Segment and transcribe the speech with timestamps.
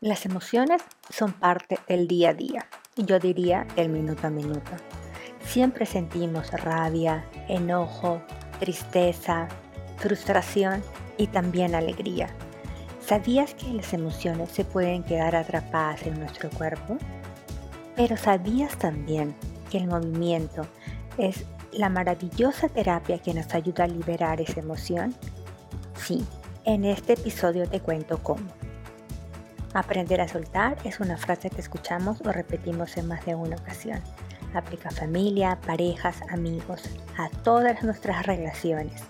[0.00, 0.80] Las emociones
[1.10, 4.70] son parte del día a día, yo diría el minuto a minuto.
[5.44, 8.22] Siempre sentimos rabia, enojo,
[8.60, 9.48] tristeza,
[9.96, 10.84] frustración
[11.16, 12.28] y también alegría.
[13.04, 16.96] ¿Sabías que las emociones se pueden quedar atrapadas en nuestro cuerpo?
[17.96, 19.34] Pero ¿sabías también
[19.68, 20.64] que el movimiento
[21.16, 25.12] es la maravillosa terapia que nos ayuda a liberar esa emoción?
[25.96, 26.24] Sí,
[26.64, 28.46] en este episodio te cuento cómo.
[29.78, 34.00] Aprender a soltar es una frase que escuchamos o repetimos en más de una ocasión.
[34.52, 36.82] Aplica a familia, parejas, amigos,
[37.16, 39.04] a todas nuestras relaciones.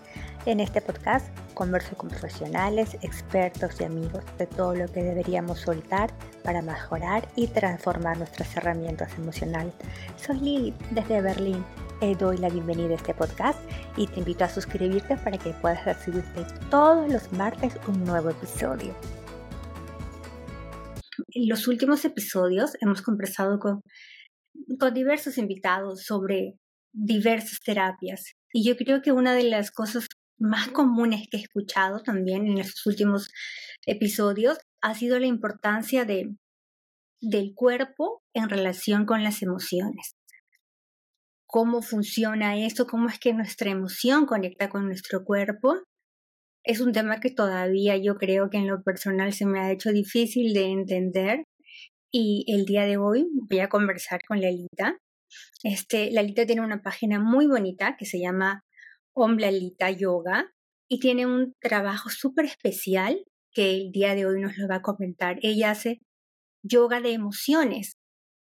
[0.45, 6.11] En este podcast converso con profesionales, expertos y amigos de todo lo que deberíamos soltar
[6.45, 9.73] para mejorar y transformar nuestras herramientas emocionales.
[10.17, 11.65] Soy Lili desde Berlín.
[11.99, 13.59] Te doy la bienvenida a este podcast
[13.97, 18.95] y te invito a suscribirte para que puedas recibirte todos los martes un nuevo episodio.
[21.47, 23.83] Los últimos episodios hemos conversado con,
[24.79, 26.59] con diversos invitados sobre
[26.93, 28.33] diversas terapias.
[28.53, 30.07] Y yo creo que una de las cosas
[30.39, 33.31] más comunes que he escuchado también en estos últimos
[33.87, 36.35] episodios ha sido la importancia de,
[37.21, 40.17] del cuerpo en relación con las emociones.
[41.47, 45.83] Cómo funciona esto, cómo es que nuestra emoción conecta con nuestro cuerpo
[46.65, 49.91] es un tema que todavía yo creo que en lo personal se me ha hecho
[49.91, 51.45] difícil de entender
[52.13, 54.99] y el día de hoy voy a conversar con Lalita.
[55.63, 58.65] Este, Lalita tiene una página muy bonita que se llama
[59.15, 60.51] Omlalita Yoga
[60.89, 64.83] y tiene un trabajo súper especial que el día de hoy nos lo va a
[64.83, 65.39] comentar.
[65.43, 66.01] Ella hace
[66.63, 67.93] yoga de emociones.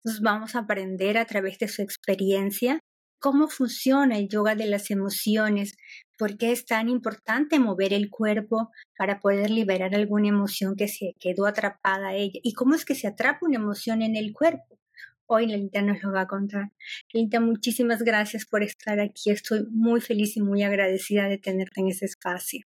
[0.03, 2.81] Entonces vamos a aprender a través de su experiencia
[3.25, 5.79] cómo funciona el yoga de las emociones,
[6.19, 11.15] por qué es tan importante mover el cuerpo para poder liberar alguna emoción que se
[11.19, 14.79] quedó atrapada ella y cómo es que se atrapa una emoción en el cuerpo.
[15.25, 16.73] Hoy Lelita nos lo va a contar.
[17.15, 19.31] Lelita, muchísimas gracias por estar aquí.
[19.31, 22.67] Estoy muy feliz y muy agradecida de tenerte en ese espacio.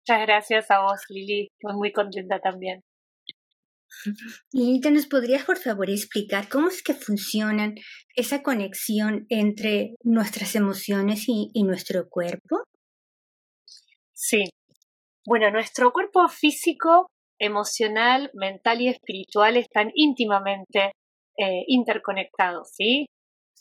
[0.00, 1.52] Muchas gracias a vos, Lili.
[1.52, 2.82] Estoy muy contenta también.
[4.52, 7.74] Lilita, ¿nos podrías por favor explicar cómo es que funcionan
[8.14, 12.62] esa conexión entre nuestras emociones y, nuestro cuerpo?
[14.12, 14.44] Sí.
[15.26, 17.08] Bueno, nuestro cuerpo físico,
[17.38, 20.92] emocional, mental y espiritual están íntimamente
[21.36, 23.06] eh, interconectados, ¿sí?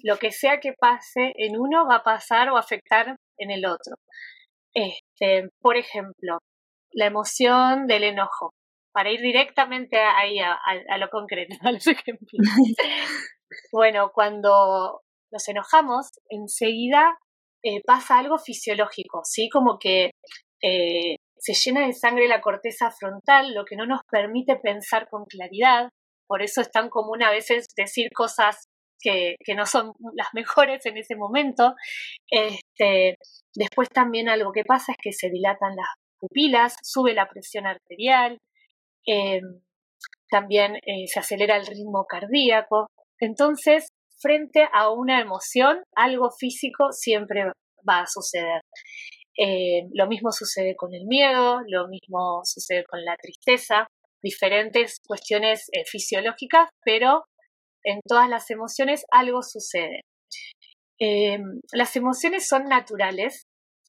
[0.04, 3.96] Lo que sea que pase en uno va a pasar o afectar en el otro.
[4.74, 6.40] Este, por ejemplo,
[6.92, 8.52] la emoción del enojo
[8.96, 12.30] para ir directamente ahí a, lo concreto, a los ejemplos.
[13.74, 15.02] bueno, cuando
[15.34, 17.18] nos enojamos, enseguida
[17.62, 19.50] eh, pasa algo fisiológico, ¿sí?
[19.50, 20.12] Como que
[20.64, 25.26] eh, se llena de sangre la corteza frontal, lo que no nos permite pensar con
[25.26, 25.90] claridad.
[26.26, 28.64] Por eso es tan común a veces decir cosas
[28.98, 31.76] que, que no son las mejores en ese momento.
[32.30, 33.18] Este,
[33.54, 38.40] después también algo que pasa es que se dilatan las pupilas, sube la presión arterial,
[39.06, 39.42] eh,
[40.30, 42.88] también eh, se acelera el ritmo cardíaco.
[43.20, 43.88] Entonces,
[44.20, 47.46] frente a una emoción, algo físico siempre
[47.88, 48.62] va a suceder.
[49.38, 53.88] Eh, lo mismo sucede con el miedo, lo mismo sucede con la tristeza,
[54.24, 57.26] diferentes cuestiones fisiológicas, pero
[57.84, 60.02] en todas las emociones algo sucede.
[61.74, 63.44] las emociones son naturales,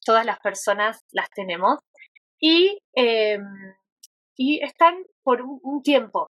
[0.05, 1.79] todas las personas las tenemos,
[2.39, 2.77] y
[4.37, 6.27] y están por un, tiempo.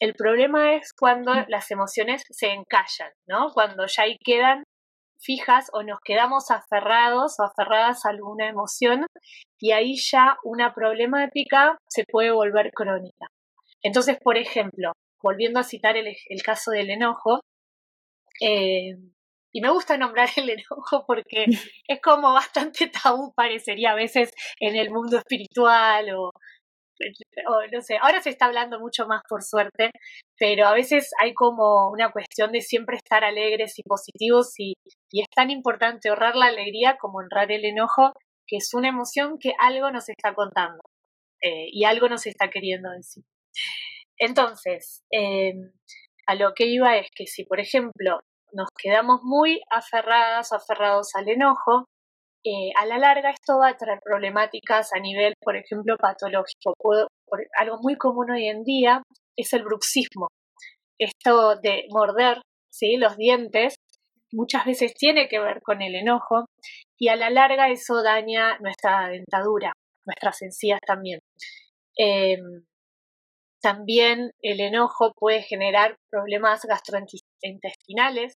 [0.00, 3.50] El problema es cuando las emociones se encallan, ¿no?
[3.52, 4.62] Cuando ya ahí quedan
[5.20, 9.04] fijas o nos quedamos aferrados o aferradas a alguna emoción
[9.58, 13.26] y ahí ya una problemática se puede volver crónica.
[13.82, 16.14] Entonces, por ejemplo, volviendo a citar el,
[16.44, 17.40] caso del enojo,
[18.40, 18.94] eh,
[19.50, 21.46] y me gusta nombrar el enojo porque
[21.88, 26.30] es como bastante tabú, parecería a veces en el mundo espiritual o,
[27.72, 29.90] no sé, ahora se está hablando mucho más por suerte,
[30.38, 34.74] pero a veces hay como una cuestión de siempre estar alegres y positivos y,
[35.12, 38.12] es tan importante ahorrar la alegría como honrar el enojo,
[38.46, 40.80] que es una emoción que algo nos está contando
[41.42, 43.24] eh, y algo nos está queriendo decir.
[44.18, 45.72] Entonces, em,
[46.26, 48.20] a lo que iba es que si, por ejemplo,
[48.52, 51.86] nos quedamos muy aferradas o aferrados al enojo,
[52.44, 56.74] eh, a la larga esto va a traer problemáticas a nivel, por ejemplo, patológico.
[57.58, 59.02] algo muy común hoy en día
[59.36, 60.28] es el bruxismo.
[60.98, 62.40] Esto de morder
[62.70, 62.96] ¿sí?
[62.96, 63.76] los dientes
[64.32, 66.46] muchas veces tiene que ver con el enojo
[66.98, 69.72] y a la larga eso daña nuestra dentadura,
[70.06, 71.20] nuestras encías también.
[71.96, 72.64] Em,
[73.60, 78.34] también el enojo puede generar problemas gastrointestinales.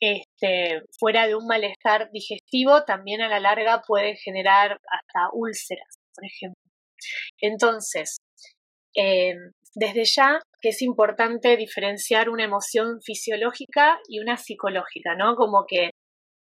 [0.00, 6.24] Este, fuera de un malestar digestivo, también a la larga puede generar hasta úlceras, por
[6.24, 6.62] ejemplo.
[7.40, 8.18] Entonces,
[8.94, 9.34] eh,
[9.74, 15.36] desde ya que es importante diferenciar una emoción fisiológica y una psicológica, ¿no?
[15.36, 15.90] Como que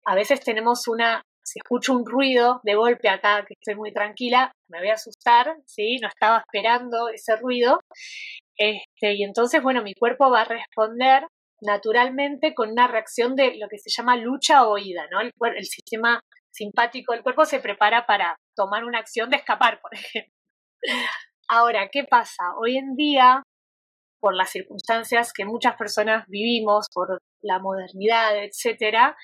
[0.05, 4.51] a veces tenemos una, si escucho un ruido de golpe acá, que estoy muy tranquila,
[4.67, 5.97] me voy a asustar, ¿sí?
[6.01, 7.79] No estaba esperando ese ruido.
[8.57, 11.23] Este, y entonces, bueno, mi cuerpo va a responder
[11.61, 15.21] naturalmente con una reacción de lo que se llama lucha o huida, ¿no?
[15.21, 16.19] El, el sistema
[16.51, 20.33] simpático del cuerpo se prepara para tomar una acción de escapar, por ejemplo.
[21.47, 22.43] Ahora, ¿qué pasa?
[22.59, 23.43] Hoy en día,
[24.19, 29.15] por las circunstancias que muchas personas vivimos, por la modernidad, etcétera,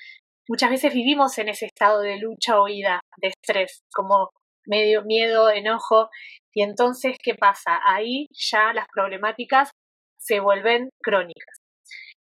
[0.48, 4.30] muchas veces vivimos en ese estado de lucha o ida, de estrés, como
[4.66, 6.08] medio miedo, enojo,
[6.52, 7.80] y entonces, ¿qué pasa?
[7.86, 9.70] Ahí ya las problemáticas
[10.18, 11.65] se vuelven crónicas.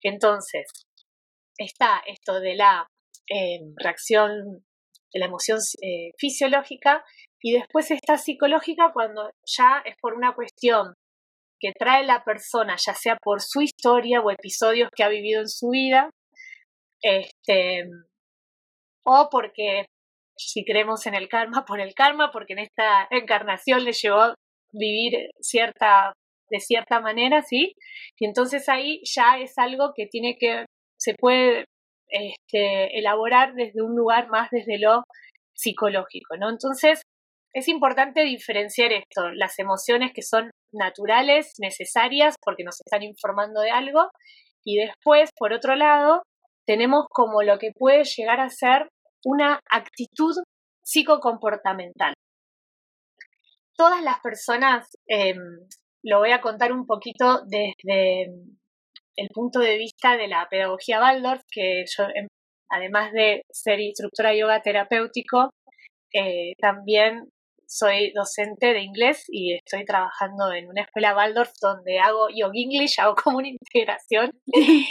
[0.04, 0.66] Entonces,
[1.57, 2.88] está esto de la
[3.30, 4.63] eh, reacción,
[5.13, 7.04] de la emoción eh, fisiológica,
[7.42, 10.94] y después está psicológica cuando ya es por una cuestión
[11.60, 15.50] que trae la persona, ya sea por su historia o episodios que ha vivido en
[15.50, 16.10] su vida,
[17.02, 17.86] este,
[19.06, 19.86] o porque
[20.38, 24.36] si creemos en el karma, por el karma, porque en esta encarnación le llevó a
[24.72, 26.13] vivir cierta,
[26.50, 27.74] de cierta manera, ¿sí?
[28.18, 30.66] Y entonces ahí ya es algo que tiene que,
[30.98, 31.66] se puede
[32.10, 35.04] este, elaborar desde un lugar más desde lo
[35.54, 36.50] psicológico, ¿no?
[36.50, 37.01] Entonces,
[37.54, 43.72] es importante diferenciar esto, las emociones que son naturales, necesarias, porque nos están informando de
[43.72, 44.10] algo,
[44.63, 46.24] y después, por otro lado,
[46.66, 48.90] tenemos como lo que puede llegar a ser
[49.25, 50.36] una actitud
[50.84, 52.13] psicocomportamental.
[53.75, 55.38] Todas las personas, em,
[56.09, 58.33] lo voy a contar un poquito desde
[59.15, 62.27] el punto de vista de la pedagogía Waldorf, que yo, em,
[62.69, 65.51] además de ser instructora yoga terapéutico,
[66.13, 67.29] eh, también
[67.67, 73.00] soy docente de inglés y estoy trabajando en una escuela Waldorf donde hago yoga English,
[73.00, 74.31] hago como una integración.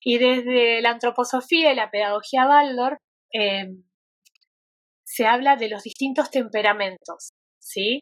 [0.00, 2.98] y desde la antroposofía y la pedagogía Waldorf
[3.32, 3.84] em,
[5.04, 8.00] se habla de los distintos temperamentos, ¿sí?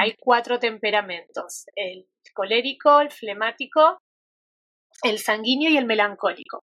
[0.00, 3.98] Hay cuatro temperamentos, el colérico, el flemático,
[5.02, 6.64] el sanguíneo y el melancólico.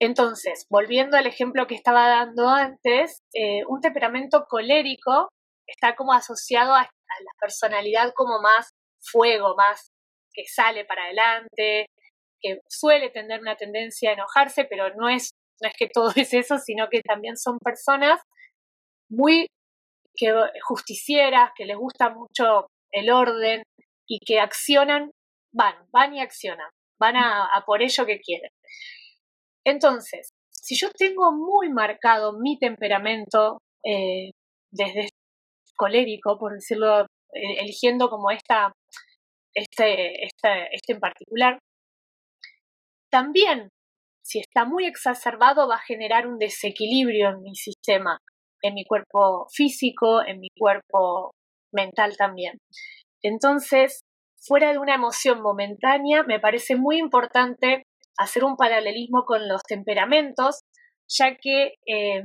[0.00, 5.28] Entonces, volviendo al ejemplo que estaba dando antes, eh, un temperamento colérico
[5.64, 8.70] está como asociado a, la personalidad como más
[9.00, 9.92] fuego, más
[10.32, 11.86] que sale para adelante,
[12.40, 15.30] que suele tener una tendencia a enojarse, pero no es,
[15.62, 18.20] no es que todo es eso, sino que también son personas
[19.08, 19.46] muy
[20.16, 20.32] que,
[20.62, 23.62] justicieras, que les gusta mucho el orden
[24.08, 25.10] y que accionan,
[25.52, 28.50] van, van y accionan, van a, por ello que quieren.
[29.64, 34.30] Entonces, si yo tengo muy marcado mi temperamento eh,
[34.70, 35.08] desde
[35.76, 38.72] colérico, por decirlo, eh, eligiendo como esta,
[39.54, 41.58] este, este, este en particular,
[43.10, 43.70] también,
[44.22, 48.18] si está muy exacerbado, va a generar un desequilibrio en mi sistema,
[48.66, 51.32] en mi cuerpo físico, en mi cuerpo
[51.72, 52.58] mental también.
[53.22, 54.00] Entonces,
[54.40, 57.84] fuera de una emoción momentánea, me parece muy importante
[58.18, 60.60] hacer un paralelismo con los temperamentos,
[61.08, 62.22] ya que eh,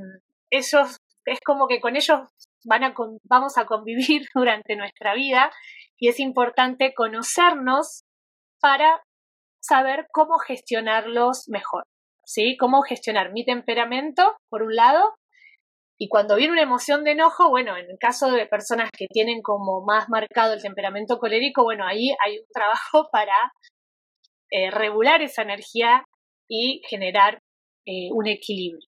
[0.50, 2.20] ellos, es como que con ellos
[2.64, 5.50] vamos a convivir durante nuestra vida
[5.98, 8.02] y es importante conocernos
[8.60, 9.02] para
[9.60, 11.84] saber cómo gestionarlos mejor,
[12.24, 12.56] ¿sí?
[12.56, 15.14] Cómo gestionar mi temperamento, por un lado,
[16.02, 19.40] y cuando viene una emoción de enojo, bueno, en el caso de personas que tienen
[19.40, 23.52] como más marcado el temperamento colérico, bueno, ahí hay un trabajo para
[24.50, 26.02] eh, regular esa energía
[26.48, 27.38] y generar
[27.86, 28.84] eh, un equilibrio.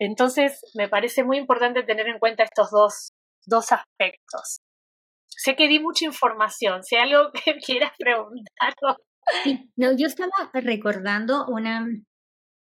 [0.00, 3.10] Entonces, me parece muy importante tener en cuenta estos dos,
[3.46, 4.58] dos aspectos.
[5.28, 8.74] Sé que di mucha información, si hay algo que quieras preguntar.
[9.76, 11.86] no, yo estaba recordando una,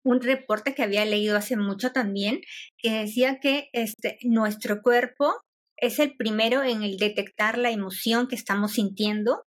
[0.05, 2.41] un reporte que había leído hace mucho también,
[2.79, 5.35] que decía que este, nuestro cuerpo
[5.77, 9.45] es el primero en el detectar la emoción que estamos sintiendo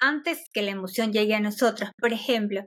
[0.00, 1.90] antes que la emoción llegue a nosotros.
[1.98, 2.62] Por ejemplo,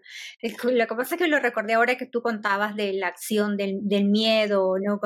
[0.64, 4.06] lo que pasa es que lo recordé ahora que tú contabas de la acción del,
[4.06, 5.00] miedo, ¿no?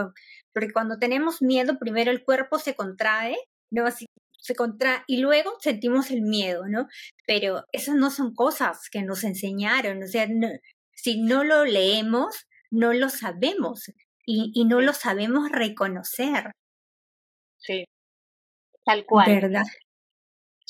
[0.53, 3.35] Porque cuando tenemos miedo, primero el cuerpo se contrae,
[3.71, 3.85] ¿no?
[3.85, 4.05] Así,
[4.39, 6.87] se contrae y luego sentimos el miedo, ¿no?
[7.25, 10.27] Pero esas no son cosas que nos enseñaron, o sea,
[11.01, 13.89] si no lo leemos, no lo sabemos
[14.25, 16.51] y, y no lo sabemos reconocer.
[17.57, 17.85] Sí,
[18.85, 19.27] tal cual.
[19.27, 19.65] ¿Verdad?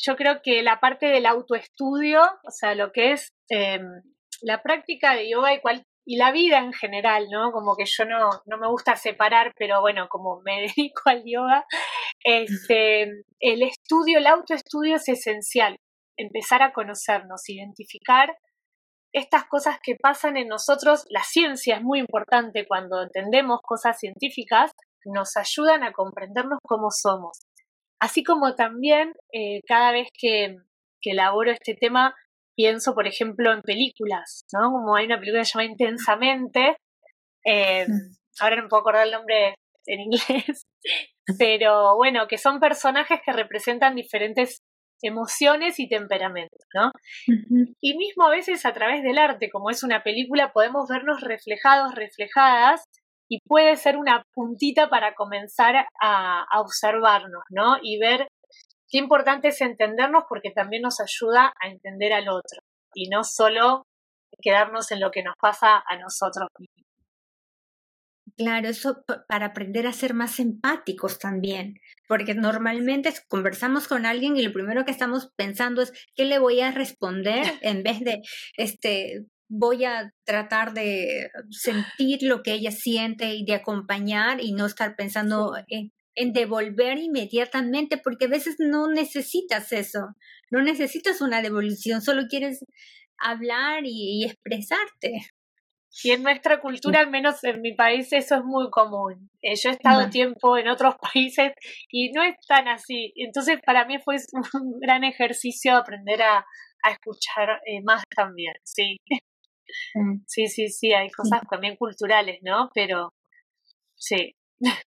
[0.01, 4.01] yo creo que la parte del autoestudio, o sea, lo que es em,
[4.41, 7.51] la práctica de yoga y, cual, y la vida en general, ¿no?
[7.51, 11.65] Como que yo no, no me gusta separar, pero bueno, como me dedico al yoga,
[12.23, 13.03] este,
[13.39, 15.77] el estudio, el autoestudio es esencial.
[16.17, 18.37] Empezar a conocernos, identificar
[19.13, 21.05] estas cosas que pasan en nosotros.
[21.09, 24.71] La ciencia es muy importante cuando entendemos cosas científicas,
[25.05, 27.39] nos ayudan a comprendernos cómo somos.
[27.99, 30.55] Así como también eh, cada vez que,
[31.01, 32.15] que elaboro este tema,
[32.55, 34.71] pienso, por ejemplo, en películas, ¿no?
[34.71, 36.77] Como hay una película que se llama Intensamente,
[37.45, 38.15] eh, mm.
[38.41, 40.63] ahora no me puedo acordar el nombre en inglés,
[41.39, 44.61] pero bueno, que son personajes que representan diferentes
[45.01, 46.91] emociones y temperamentos, ¿no?
[47.81, 51.95] Y mismo a veces a través del arte, como es una película, podemos vernos reflejados,
[51.95, 52.83] reflejadas,
[53.29, 57.77] y puede ser una puntita para comenzar a, a observarnos, ¿no?
[57.81, 58.27] Y ver
[58.89, 62.59] qué importante es entendernos porque también nos ayuda a entender al otro
[62.95, 63.83] y no solo
[64.41, 66.88] quedarnos en lo que nos pasa a nosotros mismos.
[68.39, 74.43] Claro, eso para aprender a ser más empáticos también, porque normalmente conversamos con alguien y
[74.43, 78.21] lo primero que estamos pensando es qué le voy a responder en vez de
[78.55, 84.67] este voy a tratar de sentir lo que ella siente y de acompañar y no
[84.67, 85.91] estar pensando en,
[86.31, 90.15] devolver inmediatamente, porque a veces no necesitas eso,
[90.49, 92.63] no necesitas una devolución, solo quieres
[93.17, 95.27] hablar y expresarte.
[96.03, 99.29] Y en nuestra cultura, al menos en mi país, eso es muy común.
[99.41, 101.53] Eh, yo he estado tiempo en otros países
[101.89, 103.11] y no es tan así.
[103.15, 104.17] Entonces, para mí fue
[104.53, 106.45] un gran ejercicio aprender a,
[106.83, 108.97] a escuchar eh, más también, sí.
[109.93, 110.23] Mm.
[110.25, 112.69] Sí, sí, sí, hay cosas también culturales, ¿no?
[112.73, 113.13] Pero
[113.95, 114.35] sí.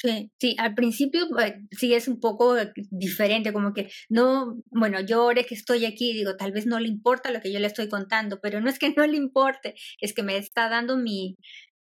[0.00, 2.54] Sí, sí, al principio pues, sí es un poco
[2.90, 6.86] diferente, como que no, bueno, yo ahora que estoy aquí, digo, tal vez no le
[6.86, 10.14] importa lo que yo le estoy contando, pero no es que no le importe, es
[10.14, 11.36] que me está dando mi,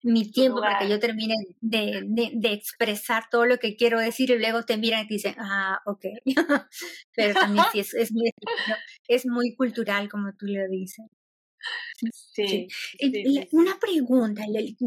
[0.04, 4.38] mi tiempo para que yo termine de, de, expresar todo lo que quiero decir y
[4.38, 6.06] luego te miran y te dicen, ah, ok.
[7.16, 8.30] pero también sí, es, es, muy,
[9.08, 11.06] es muy cultural, como tú lo dices.
[12.12, 12.68] Sí,
[13.52, 14.44] Una pregunta,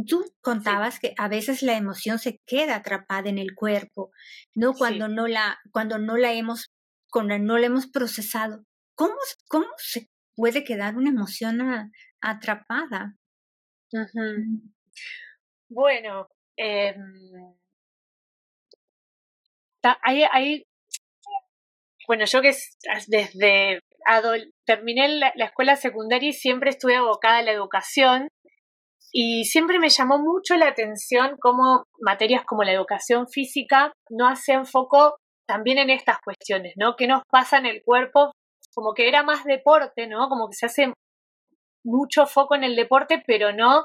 [0.07, 4.11] tú contabas que a veces la emoción se queda atrapada en el cuerpo,
[4.55, 4.75] ¿no?
[4.75, 6.71] Cuando no la, cuando no la hemos,
[7.11, 8.65] cuando no la hemos procesado.
[8.95, 9.15] ¿Cómo,
[9.49, 11.61] cómo se puede quedar una emoción
[12.21, 13.17] atrapada?
[13.93, 14.71] Mm.
[15.69, 16.95] Bueno, eh,
[20.03, 20.67] hay,
[22.07, 22.55] bueno, yo que
[23.09, 23.81] desde
[24.65, 28.29] terminé la, escuela secundaria y siempre estuve abocada a la educación
[29.13, 34.67] y siempre me llamó mucho la atención cómo materias como la educación física no hacen
[34.67, 36.97] foco también en estas cuestiones, ¿no?
[36.97, 38.33] ¿Qué nos pasa en el cuerpo?
[38.75, 40.29] Como que era más deporte, ¿no?
[40.29, 40.93] Como que se hace
[41.85, 43.85] mucho foco en el deporte, pero no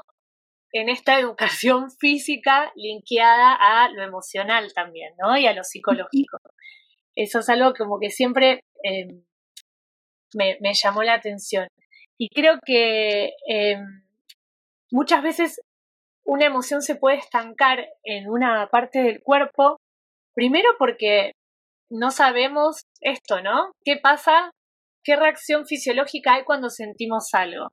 [0.72, 5.36] en esta educación física linkeada a lo emocional también, ¿no?
[5.36, 6.38] Y a lo psicológico.
[7.14, 9.22] Eso es algo como que siempre em,
[10.34, 11.68] me, llamó la atención.
[12.18, 14.02] Y creo que em,
[14.90, 15.60] muchas veces
[16.24, 19.78] una emoción se puede estancar en una parte del cuerpo,
[20.34, 21.32] primero porque
[21.90, 23.72] no sabemos esto, ¿no?
[23.84, 24.50] ¿Qué pasa?
[25.04, 27.68] ¿Qué reacción fisiológica hay cuando sentimos algo?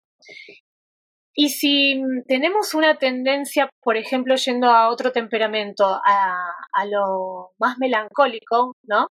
[1.35, 6.35] Y si tenemos una tendencia, por ejemplo, yendo a otro temperamento, a,
[6.73, 9.07] a lo más melancólico, ¿no?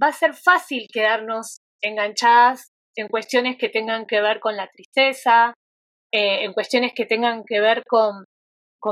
[0.00, 5.54] Va a ser fácil quedarnos enganchadas en cuestiones que tengan que ver con la tristeza,
[6.12, 8.24] eh, en cuestiones que tengan que ver con,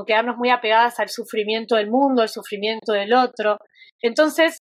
[0.06, 3.56] quedarnos muy apegadas al sufrimiento del mundo, al sufrimiento del otro.
[4.02, 4.58] Entonces,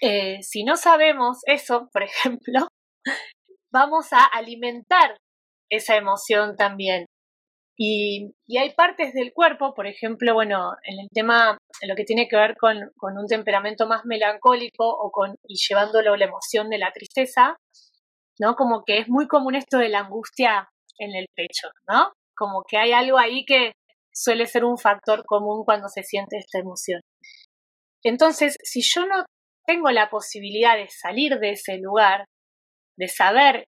[0.00, 2.68] eh, si no sabemos eso, por ejemplo,
[3.72, 5.16] vamos a alimentar
[5.70, 7.06] esa emoción también.
[7.78, 12.26] Y, hay partes del cuerpo, por ejemplo, bueno, en el tema, en lo que tiene
[12.26, 16.92] que ver con, un temperamento más melancólico o con, y llevándolo la emoción de la
[16.92, 17.56] tristeza,
[18.38, 18.54] ¿no?
[18.54, 20.68] Como que es muy común esto de la angustia
[20.98, 22.12] en el pecho, ¿no?
[22.34, 23.72] Como que hay algo ahí que
[24.12, 27.00] suele ser un factor común cuando se siente esta emoción.
[28.02, 29.26] Entonces, si yo no
[29.66, 32.24] tengo la posibilidad de salir de ese lugar,
[32.96, 33.66] de saber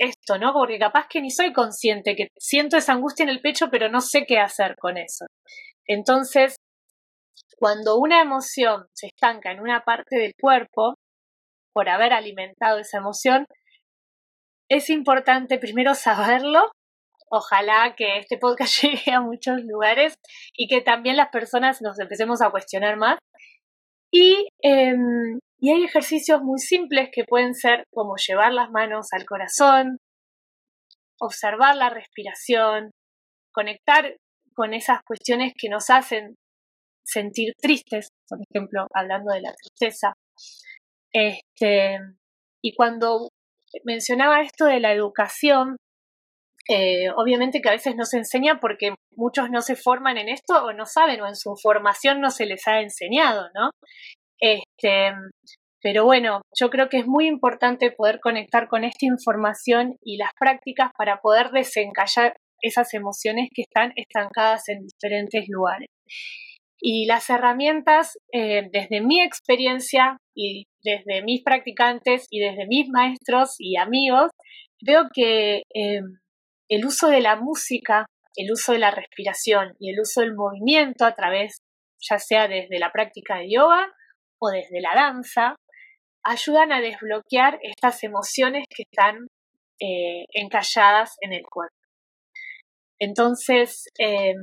[0.00, 0.52] esto, ¿no?
[0.52, 4.00] Porque capaz que ni soy consciente, que siento esa angustia en el pecho, pero no
[4.00, 5.26] sé qué hacer con eso.
[5.86, 6.56] Entonces,
[7.58, 10.94] cuando una emoción se estanca en una parte del cuerpo,
[11.72, 13.44] por haber alimentado esa emoción,
[14.70, 16.70] es importante primero saberlo.
[17.30, 20.14] Ojalá que este podcast llegue a muchos lugares
[20.54, 23.18] y que también las personas nos empecemos a cuestionar más.
[24.10, 29.26] Y em, Y hay ejercicios muy simples que pueden ser como llevar las manos al
[29.26, 29.98] corazón,
[31.20, 32.90] observar la respiración,
[33.52, 34.16] conectar
[34.54, 36.34] con esas cuestiones que nos hacen
[37.04, 40.14] sentir tristes, por ejemplo, hablando de la tristeza.
[41.12, 41.98] Este,
[42.62, 43.28] y cuando
[43.84, 45.76] mencionaba esto de la educación,
[46.68, 50.64] eh, obviamente que a veces no se enseña porque muchos no se forman en esto
[50.64, 53.70] o no saben o en su formación no se les ha enseñado, ¿no?
[54.40, 55.12] Este,
[55.82, 60.30] pero bueno, yo creo que es muy importante poder conectar con esta información y las
[60.38, 65.88] prácticas para poder desencallar esas emociones que están estancadas en diferentes lugares.
[66.82, 73.54] Y las herramientas, eh, desde mi experiencia y desde mis practicantes y desde mis maestros
[73.58, 74.30] y amigos,
[74.82, 76.00] veo que eh,
[76.68, 81.04] el uso de la música, el uso de la respiración y el uso del movimiento
[81.04, 81.58] a través,
[81.98, 83.92] ya sea desde la práctica de yoga
[84.40, 85.56] o desde la danza,
[86.24, 89.26] ayudan a desbloquear estas emociones que están
[89.80, 91.74] eh, encalladas en el cuerpo.
[92.98, 94.34] Entonces, eh,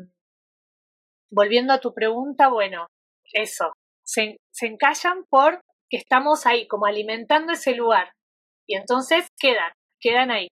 [1.29, 2.87] volviendo a tu pregunta, bueno,
[3.33, 3.71] eso,
[4.03, 8.11] se, se encallan por que estamos ahí, como alimentando ese lugar.
[8.67, 10.47] Y entonces quedan, quedan ahí.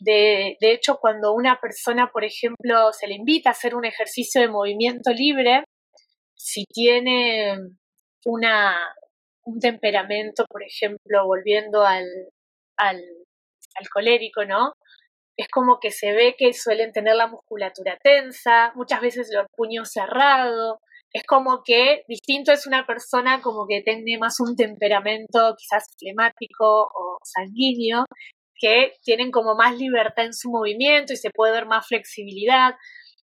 [0.00, 4.40] De, de, hecho, cuando una persona, por ejemplo, se le invita a hacer un ejercicio
[4.40, 5.64] de movimiento libre,
[6.34, 7.56] si tiene
[8.24, 8.76] una,
[9.44, 12.06] un temperamento, por ejemplo, volviendo al,
[12.76, 13.02] al,
[13.92, 14.72] colérico, ¿no?
[15.36, 19.90] es como que se ve que suelen tener la musculatura tensa, muchas veces los puños
[19.90, 20.78] cerrados,
[21.14, 26.82] es como que distinto es una persona como que tiene más un temperamento quizás flemático
[26.92, 28.04] o sanguíneo,
[28.56, 32.74] que tienen como más libertad en su movimiento y se puede ver más flexibilidad.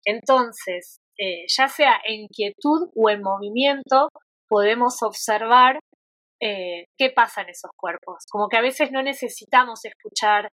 [0.04, 4.10] Entonces, eh, ya sea en quietud o en movimiento,
[4.48, 5.80] podemos observar
[6.40, 8.24] eh, qué pasa en esos cuerpos.
[8.30, 10.48] Como que a veces no necesitamos escuchar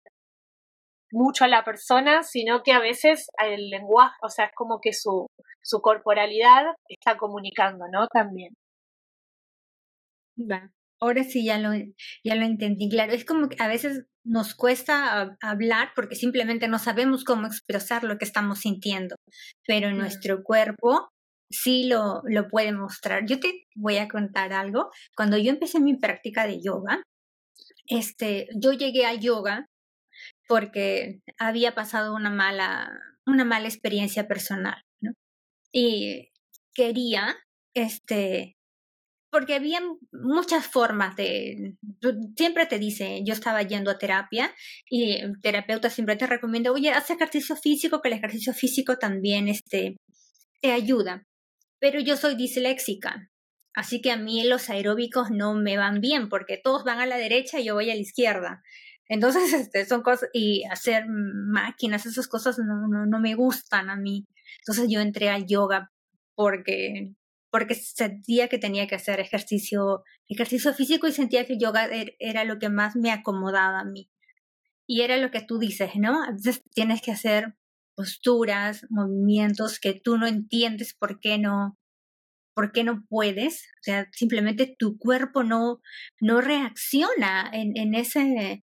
[1.12, 4.94] mucho a la persona, sino que a veces el lenguaje, o sea, es como que
[4.94, 5.28] su,
[5.64, 8.08] su corporalidad está comunicando, ¿no?
[8.08, 8.54] También.
[10.40, 10.72] Va.
[11.00, 11.72] Ahora sí ya lo,
[12.24, 13.14] ya lo entendí, claro.
[13.14, 18.18] Es como que a veces nos cuesta hablar porque simplemente no sabemos cómo expresar lo
[18.18, 19.16] que estamos sintiendo,
[19.68, 19.98] pero mm.
[19.98, 21.10] nuestro cuerpo
[21.50, 23.26] sí lo, lo puede mostrar.
[23.26, 24.90] Yo te voy a contar algo.
[25.16, 27.04] Cuando yo empecé mi práctica de yoga,
[27.88, 29.68] este, yo llegué al yoga
[30.48, 32.92] porque había pasado una mala,
[33.26, 35.14] una mala experiencia personal, ¿no?
[35.72, 36.30] Y
[36.74, 37.36] quería,
[37.76, 38.56] este,
[39.32, 39.82] porque había
[40.14, 41.76] muchas formas de,
[42.38, 44.54] siempre te dice, yo estaba yendo a terapia
[44.90, 49.48] y el terapeuta siempre te recomienda, oye, haz ejercicio físico, que el ejercicio físico también,
[49.48, 49.98] este,
[50.62, 51.24] te ayuda.
[51.86, 53.30] Pero yo soy disléxica,
[53.76, 57.16] así que a mí los aeróbicos no me van bien, porque todos van a la
[57.16, 58.64] derecha y yo voy a la izquierda.
[59.08, 63.96] Entonces, este, son cosas, y hacer máquinas, esas cosas no, no, no me gustan a
[63.96, 64.26] mí.
[64.62, 65.92] Entonces yo entré al yoga
[66.34, 67.14] porque,
[67.52, 72.16] porque sentía que tenía que hacer ejercicio, ejercicio físico y sentía que el yoga er,
[72.18, 74.10] era lo que más me acomodaba a mí.
[74.88, 76.24] Y era lo que tú dices, ¿no?
[76.24, 76.36] A
[76.74, 77.54] tienes que hacer
[77.96, 81.78] posturas, movimientos que tú no entiendes por qué no,
[82.56, 83.68] por qué no puedes.
[83.80, 85.82] O sea, simplemente tu cuerpo no,
[86.20, 88.64] no reacciona en, en ese,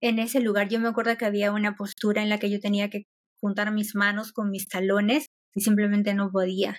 [0.00, 2.90] en ese lugar yo me acuerdo que había una postura en la que yo tenía
[2.90, 3.04] que
[3.40, 6.78] juntar mis manos con mis talones y simplemente no podía.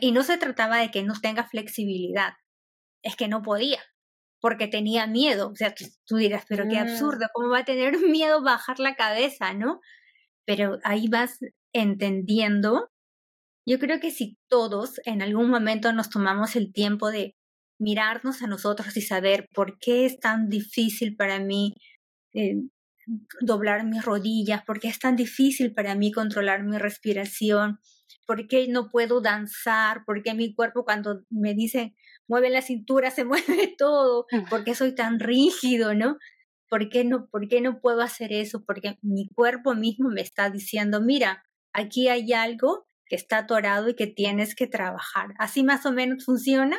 [0.00, 2.34] y no se trataba de que no tenga flexibilidad,
[3.02, 3.80] es que no podía,
[4.40, 5.50] porque tenía miedo.
[5.50, 5.74] O sea,
[6.06, 6.88] tú, dirás, pero qué mm.
[6.88, 9.80] absurdo, ¿cómo va a tener miedo bajar la cabeza, no?
[10.50, 11.38] Pero ahí vas
[11.72, 12.90] entendiendo.
[13.64, 17.36] Yo creo que si todos en algún momento nos tomamos el tiempo de
[17.78, 21.74] mirarnos a nosotros y saber por qué es tan difícil para mí
[22.34, 22.56] eh,
[23.40, 27.78] doblar mis rodillas, porque es tan difícil para mí controlar mi respiración,
[28.26, 31.94] porque no puedo danzar, porque mi cuerpo cuando me dice
[32.26, 36.16] mueve la cintura se mueve todo, porque soy tan rígido, ¿no?
[36.70, 38.64] ¿Por qué no, por qué no puedo hacer eso?
[38.64, 41.42] Porque mi cuerpo mismo me está diciendo, mira,
[41.74, 45.30] aquí hay algo que está atorado y que tienes que trabajar.
[45.38, 46.78] ¿Así más o menos funciona?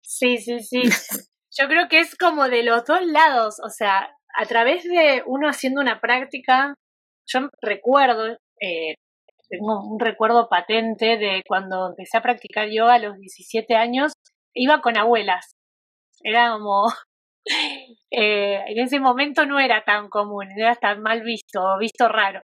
[0.00, 0.82] Sí, sí, sí.
[1.58, 5.48] Yo creo que es como de los dos lados, o sea, a través de uno
[5.48, 6.74] haciendo una práctica,
[7.26, 8.94] yo recuerdo, eh,
[9.50, 14.14] tengo un recuerdo patente de cuando empecé a practicar yoga a los 17 años,
[14.54, 15.52] iba con abuelas,
[16.22, 16.86] era como,
[18.10, 22.40] eh, en ese momento no era tan común, era tan mal visto, visto raro.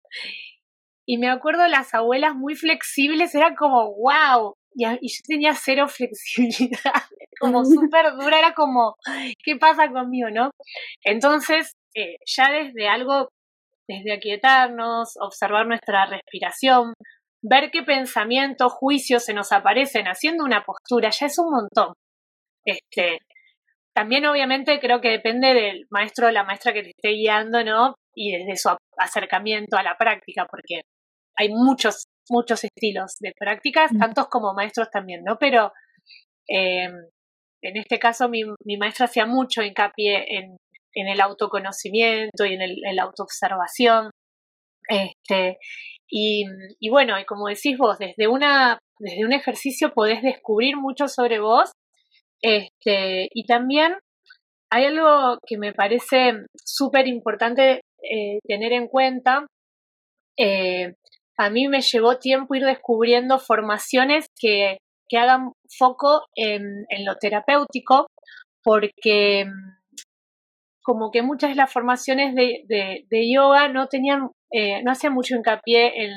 [1.06, 7.02] Y me acuerdo las abuelas muy flexibles, era como, wow, y, yo tenía cero flexibilidad,
[7.40, 8.96] como súper dura, era como,
[9.42, 10.50] ¿qué pasa conmigo, no?
[11.04, 13.28] Entonces, eh, ya desde algo,
[13.88, 16.92] desde aquietarnos, observar nuestra respiración,
[17.42, 21.94] ver qué pensamientos, juicios se nos aparecen haciendo una postura, ya es un montón.
[22.64, 23.18] Este,
[23.98, 27.96] también obviamente creo que depende del maestro o la maestra que te esté guiando, ¿no?
[28.14, 30.82] Y desde su acercamiento a la práctica, porque
[31.36, 35.36] hay muchos, muchos estilos de prácticas, tantos como maestros también, ¿no?
[35.40, 35.72] Pero
[36.46, 36.92] em,
[37.60, 38.44] en este caso mi,
[38.78, 40.56] maestra hacía mucho hincapié en,
[40.94, 44.10] el autoconocimiento y en, el, en la autoobservación.
[44.88, 45.58] Este,
[46.08, 46.44] y,
[46.78, 51.40] y, bueno, y como decís vos, desde, una, desde un ejercicio podés descubrir mucho sobre
[51.40, 51.72] vos.
[52.42, 53.96] Este, y también
[54.70, 56.32] hay algo que me parece
[56.64, 59.46] súper importante eh, tener en cuenta.
[60.36, 60.94] Eh,
[61.36, 67.16] a mí me llevó tiempo ir descubriendo formaciones que, que hagan foco en, en, lo
[67.16, 68.06] terapéutico,
[68.62, 69.46] porque
[70.82, 75.36] como que muchas de las formaciones de, de yoga no tenían eh, no hacía mucho
[75.36, 76.12] hincapié en,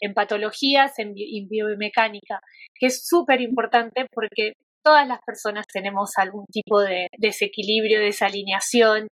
[0.00, 2.40] en patologías, en, biomecánica,
[2.74, 4.52] que es súper importante porque
[4.84, 9.08] todas las personas tenemos algún tipo de desequilibrio, desalineación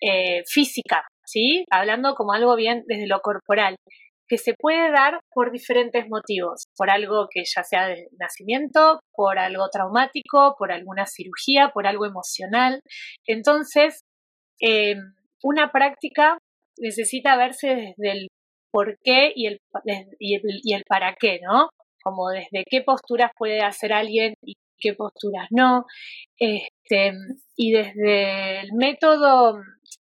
[0.00, 1.64] eh, física, ¿sí?
[1.70, 3.76] Hablando como algo bien desde lo corporal,
[4.28, 9.38] que se puede dar por diferentes motivos, por algo que ya sea de nacimiento, por
[9.38, 12.80] algo traumático, por alguna cirugía, por algo emocional.
[13.26, 14.00] Entonces,
[14.60, 14.96] eh,
[15.42, 16.38] una práctica
[16.78, 18.28] necesita verse desde el
[18.72, 19.58] por qué y el,
[20.18, 21.68] y el, y el para qué, ¿no?
[22.02, 25.86] Como desde qué posturas puede hacer alguien y qué posturas no.
[26.36, 27.12] Este,
[27.56, 29.60] y desde el método,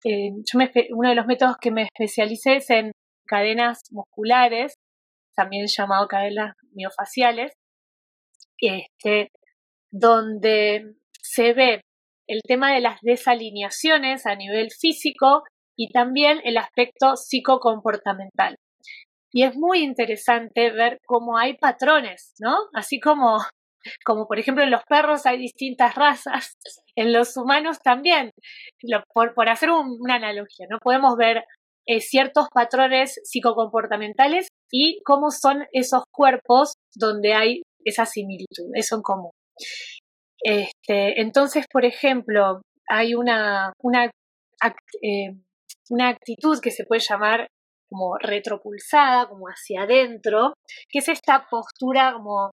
[0.05, 2.91] eh, yo me, uno de los métodos que me especialicé es en
[3.27, 4.75] cadenas musculares,
[5.35, 7.51] también llamado cadenas miofaciales,
[8.59, 9.31] este,
[9.91, 11.81] donde se ve
[12.27, 15.43] el tema de las desalineaciones a nivel físico
[15.77, 18.55] y también el aspecto psicocomportamental.
[19.31, 22.55] Y es muy interesante ver cómo hay patrones, ¿no?
[22.73, 23.37] Así como,
[24.05, 26.55] como por ejemplo en los perros hay distintas razas,
[26.95, 28.31] en los humanos también,
[29.13, 30.77] por, por hacer una analogía, ¿no?
[30.79, 31.43] Podemos ver
[31.85, 39.01] eh, ciertos patrones psicocomportamentales y cómo son esos cuerpos donde hay esa similitud, eso en
[39.01, 39.31] común.
[40.39, 44.11] Este, entonces, por ejemplo, hay una, una
[45.01, 45.31] eh,
[45.89, 47.47] una actitud que se puede llamar
[47.89, 50.53] como retropulsada, como hacia adentro,
[50.89, 52.51] que es esta postura como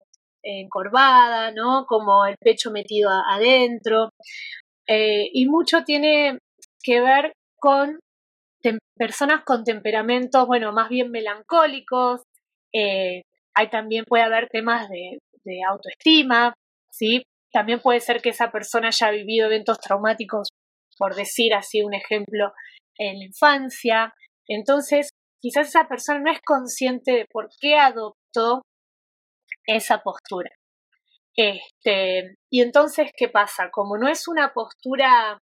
[0.48, 1.86] encorvada, ¿no?
[1.86, 4.10] Como el pecho metido adentro.
[4.86, 6.38] Eh, y mucho tiene
[6.82, 7.98] que ver con
[8.96, 12.22] personas con temperamentos, bueno, más bien melancólicos.
[12.72, 13.22] Eh,
[13.54, 16.54] hay también puede haber temas de, de autoestima,
[16.90, 17.22] ¿sí?
[17.52, 20.48] También puede ser que esa persona haya vivido eventos traumáticos,
[20.98, 22.52] por decir así un ejemplo,
[22.98, 24.14] en la infancia.
[24.46, 28.62] Entonces, quizás esa persona no es consciente de por qué adoptó
[29.68, 30.50] esa postura.
[31.36, 33.70] Este, y entonces, ¿qué pasa?
[33.70, 35.38] Como no es una postura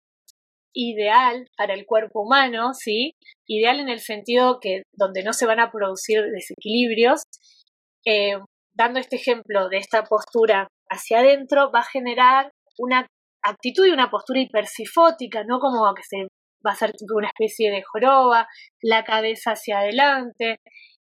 [0.75, 3.15] ideal para el cuerpo humano, ¿sí?
[3.47, 7.23] Ideal en el sentido que donde no se van a producir desequilibrios,
[8.05, 8.39] eh,
[8.75, 13.07] dando este ejemplo de esta postura hacia adentro, va a generar una
[13.43, 15.61] actitud y una postura hipersifótica, ¿no?
[15.61, 16.27] Como que se
[16.67, 18.47] va a ser una especie de joroba,
[18.83, 20.59] la cabeza hacia adelante,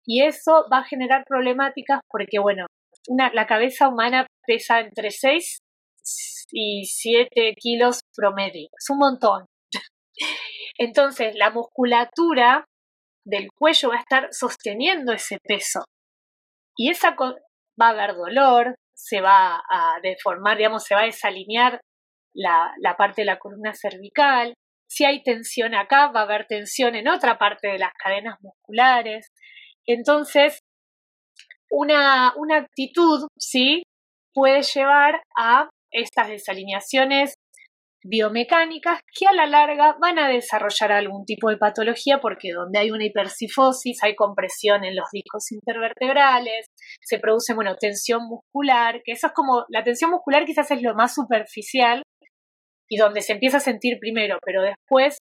[0.05, 2.67] y eso va a generar problemáticas porque, bueno,
[3.09, 5.61] la cabeza humana pesa entre 6
[6.53, 9.47] y 7 kilos promedio, es un montón.
[10.79, 12.65] Entonces, la musculatura
[13.25, 15.85] del cuello va a estar sosteniendo ese peso.
[16.77, 21.81] Y esa va a haber dolor, se va a deformar, digamos, se va a desalinear
[22.35, 24.55] la, la parte de la columna cervical,
[24.91, 29.31] si hay tensión acá, va a haber tensión en otra parte de las cadenas musculares.
[29.87, 30.61] Entonces,
[31.71, 33.83] una, una actitud, ¿sí?
[34.35, 37.35] Puede llevar a estas desalineaciones
[38.03, 42.91] biomecánicas que a la larga van a desarrollar algún tipo de patología porque donde hay
[42.91, 46.67] una hipercifosis hay compresión en los discos intervertebrales,
[47.03, 50.95] se produce bueno, tensión muscular, que eso es como la tensión muscular quizás es lo
[50.95, 52.03] más superficial,
[52.91, 55.19] y donde se empieza a sentir primero, pero después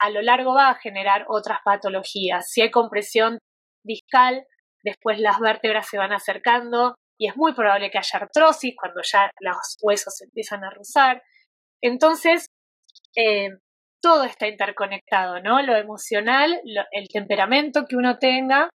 [0.00, 2.46] a lo largo va a generar otras patologías.
[2.50, 3.38] Si hay compresión
[3.84, 4.44] discal,
[4.84, 9.30] después las vértebras se van acercando y es muy probable que haya artrosis cuando ya
[9.40, 11.22] los huesos se empiezan a rozar.
[11.82, 12.46] Entonces,
[13.16, 13.50] eh,
[14.02, 15.62] todo está interconectado, ¿no?
[15.62, 16.60] Lo emocional,
[16.92, 18.68] el temperamento que uno tenga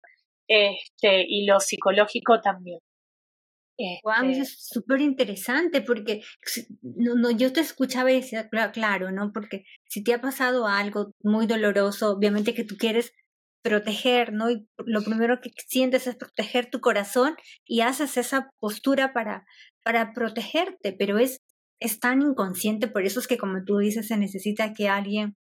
[0.49, 2.79] este, y lo psicológico también.
[4.05, 6.23] Wow, eso este es súper interesante porque
[6.81, 9.33] no, no, yo te escuchaba y decía, claro, claro, ¿no?
[9.35, 13.13] Porque si te ha pasado algo muy doloroso, obviamente que tú quieres
[13.67, 14.49] proteger, ¿no?
[14.51, 19.45] Y lo primero que sientes es proteger tu corazón y haces esa postura para,
[19.83, 21.41] para protegerte, pero es,
[21.81, 25.35] es tan inconsciente, por eso es que como tú dices, se necesita que alguien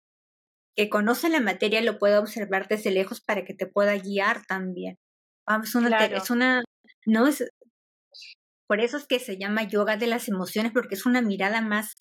[0.74, 4.96] que conoce la materia lo pueda observar desde lejos para que te pueda guiar también.
[5.46, 6.64] Vamos, es una, es una,
[7.06, 7.44] no es,
[8.66, 11.96] por eso es que se llama yoga de las emociones, porque es una mirada más,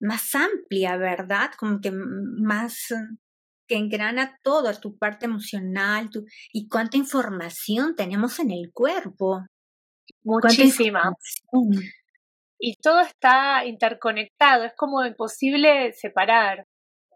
[0.00, 1.50] más amplia, ¿verdad?
[1.58, 2.94] Como que más
[3.66, 9.40] que engrana todo, tu parte emocional, tu, y cuánta información tenemos en el cuerpo.
[10.22, 11.12] Muchísima.
[12.58, 16.64] Y todo está interconectado, es como imposible separar.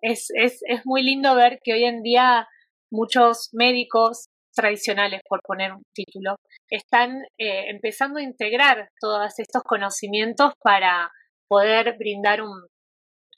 [0.00, 2.46] Es, es, es muy lindo ver que hoy en día
[2.90, 6.36] muchos médicos tradicionales, por poner un título,
[6.70, 11.10] están eh, empezando a integrar todos estos conocimientos para
[11.48, 12.66] poder brindar un,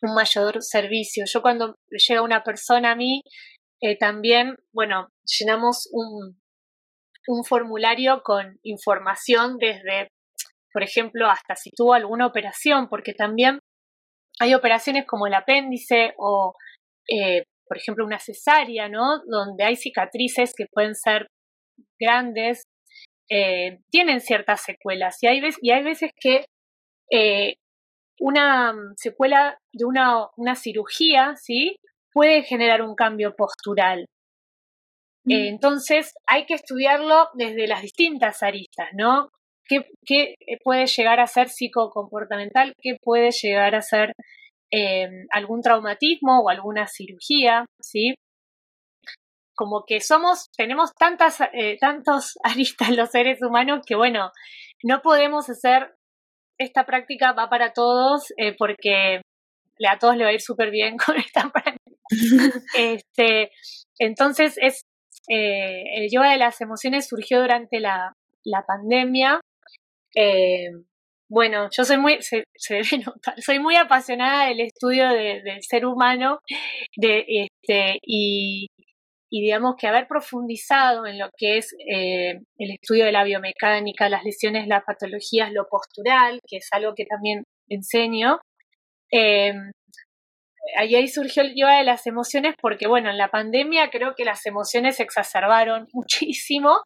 [0.03, 1.25] un mayor servicio.
[1.27, 3.23] Yo cuando llega una persona a mí,
[3.83, 6.41] eh, también, bueno, llenamos un,
[7.27, 10.09] un formulario con información desde,
[10.73, 13.59] por ejemplo, hasta si tuvo alguna operación, porque también
[14.39, 16.55] hay operaciones como el apéndice o
[17.11, 19.21] eh, por ejemplo, una cesárea, ¿no?
[19.27, 21.29] Donde hay cicatrices que pueden ser
[22.01, 22.65] grandes,
[23.31, 25.23] eh, tienen ciertas secuelas.
[25.23, 26.47] Y hay, veces, y hay veces que
[27.13, 27.55] eh,
[28.21, 31.77] una secuela de una, una, cirugía, ¿sí?
[32.13, 34.07] Puede generar un cambio postural.
[35.25, 35.33] Mm.
[35.33, 39.29] entonces, hay que estudiarlo desde las distintas aristas, ¿no?
[39.67, 42.73] ¿Qué, ¿Qué, puede llegar a ser psicocomportamental?
[42.81, 44.13] ¿Qué puede llegar a ser
[44.73, 48.15] Em, algún traumatismo o alguna cirugía, ¿sí?
[49.57, 54.31] Como que somos, tenemos tantas, eh, tantos aristas los seres humanos que, bueno,
[54.85, 55.97] no podemos hacer
[56.61, 59.23] esta práctica va para todos eh, porque
[59.88, 61.79] a todos le va a ir súper bien con esta práctica.
[62.77, 63.51] este,
[63.99, 64.85] entonces, es,
[65.29, 69.40] eh, el yoga de las emociones surgió durante la, la pandemia.
[71.31, 76.40] Bueno, yo soy muy, se, debe notar, soy muy apasionada del estudio del ser humano
[76.96, 78.66] de, este, y,
[79.31, 84.25] digamos que haber profundizado en lo que es eh, el estudio de la biomecánica, las
[84.25, 88.40] lesiones, las patologías, lo postural, que es algo que también enseño.
[89.12, 89.53] Eh,
[90.77, 94.45] ahí surgió el yoga de las emociones porque, bueno, en la pandemia creo que las
[94.47, 96.83] emociones se exacerbaron muchísimo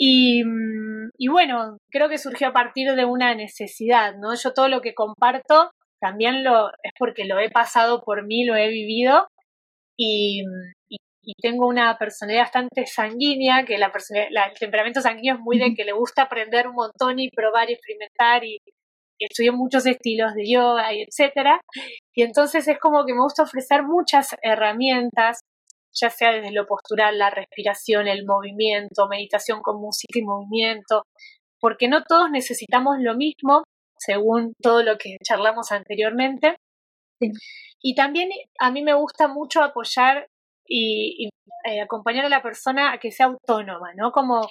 [0.00, 4.34] Mm, y, bueno, creo que surgió a partir de una necesidad, ¿no?
[4.34, 8.56] Yo todo lo que comparto también lo es porque lo he pasado por mí, lo
[8.56, 9.28] he vivido
[9.96, 10.42] y,
[11.40, 15.92] tengo una personalidad bastante sanguínea, que la, el temperamento sanguíneo es muy de que le
[15.92, 18.58] gusta aprender un montón y probar y experimentar y,
[19.18, 21.60] y muchos estilos de yoga y etcétera.
[22.14, 25.40] Y entonces es como que me gusta ofrecer muchas herramientas
[25.94, 31.04] ya sea desde lo postural, la respiración, el movimiento, meditación con música y movimiento,
[31.60, 33.62] porque no todos necesitamos lo mismo,
[33.96, 36.56] según todo lo que charlamos anteriormente.
[37.80, 40.26] Y también a mí me gusta mucho apoyar
[40.66, 41.28] y,
[41.64, 44.12] eh, acompañar a la persona a que sea autónoma, ¿no?
[44.12, 44.46] Como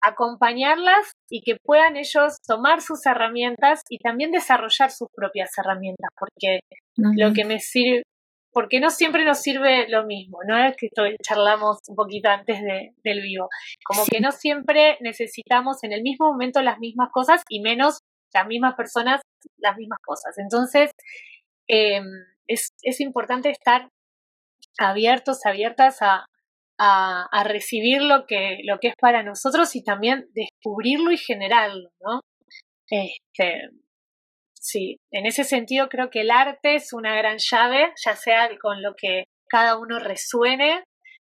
[0.00, 6.60] acompañarlas y que puedan ellos tomar sus herramientas y también desarrollar sus propias herramientas, porque
[6.96, 8.02] lo que me sirve,
[8.52, 10.58] porque no siempre nos sirve lo mismo, ¿no?
[10.62, 10.88] Es que
[11.22, 12.60] charlamos un poquito antes
[13.02, 13.48] del vivo.
[13.84, 17.98] Como que no siempre necesitamos en el mismo momento las mismas cosas y menos
[18.32, 19.20] las mismas personas
[19.58, 20.38] las mismas cosas.
[20.38, 20.90] Entonces,
[21.68, 22.04] em,
[22.46, 23.88] es, es, importante estar
[24.78, 26.26] abiertos, abiertas a,
[26.78, 31.90] a, a, recibir lo que, lo que es para nosotros y también descubrirlo y generarlo,
[32.00, 32.20] ¿no?
[32.88, 33.70] Este,
[34.64, 38.80] Sí, en ese sentido creo que el arte es una gran llave, ya sea con
[38.80, 40.84] lo que cada uno resuene.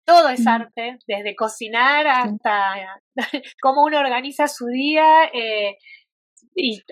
[0.05, 3.01] Todo es arte, desde cocinar hasta
[3.63, 5.77] cómo uno organiza su día eh,
[6.57, 6.83] y,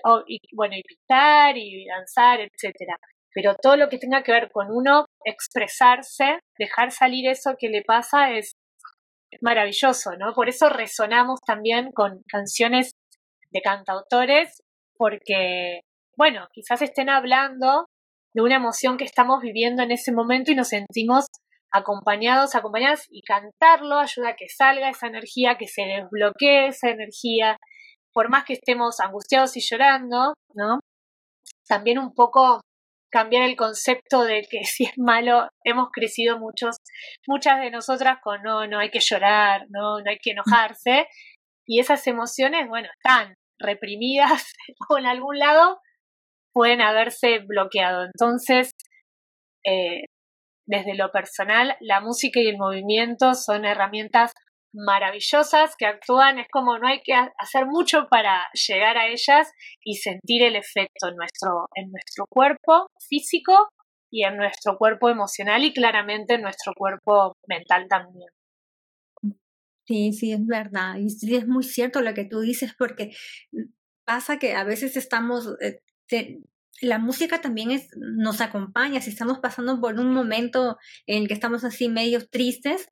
[0.55, 2.97] bueno, y pintar y danzar, etcétera.
[3.41, 7.83] Pero todo lo que tenga que ver con uno expresarse, dejar salir eso que le
[7.83, 8.51] pasa es
[9.41, 10.35] maravilloso, ¿no?
[10.35, 12.91] Por eso resonamos también con canciones
[13.53, 14.61] de cantautores,
[14.97, 15.83] porque
[16.17, 17.87] bueno, quizás estén hablando
[18.35, 21.27] de una emoción que estamos viviendo en ese momento y nos sentimos
[21.71, 27.57] acompañados, acompañadas y cantarlo ayuda a que salga esa energía, que se desbloquee esa energía,
[28.13, 30.81] por más que estemos angustiados y llorando, ¿no?
[31.69, 32.63] También un poco
[33.11, 36.77] cambiar el concepto de que si es malo, hemos crecido muchos,
[37.27, 41.07] muchas de nosotras con no, no hay que llorar, no, no hay que enojarse,
[41.67, 44.53] y esas emociones, bueno, están, reprimidas
[44.89, 45.81] o en algún lado,
[46.53, 48.05] pueden haberse bloqueado.
[48.05, 48.73] Entonces,
[49.65, 50.05] eh,
[50.67, 54.33] desde lo personal, la música y el movimiento son herramientas
[54.73, 59.51] maravillosas que actúan, es como no hay que hacer mucho para llegar a ellas
[59.83, 63.71] y sentir el efecto en nuestro, en nuestro cuerpo físico
[64.11, 68.29] y en nuestro cuerpo emocional y claramente en nuestro cuerpo mental también.
[69.87, 70.97] Sí, sí, es verdad.
[70.97, 73.11] Y sí, es muy cierto lo que tú dices, porque
[74.05, 76.41] pasa que a veces estamos, eh,
[76.83, 80.77] la música también nos acompaña, si estamos pasando por un momento
[81.07, 82.89] en el que estamos así medio tristes,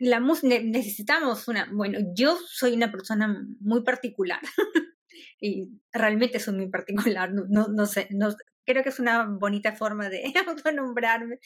[0.00, 4.40] la necesitamos una, bueno, yo soy una persona muy particular
[5.40, 8.34] y realmente soy muy particular, no, no sé, no,
[8.66, 11.38] creo que es una bonita forma de autonombrarme,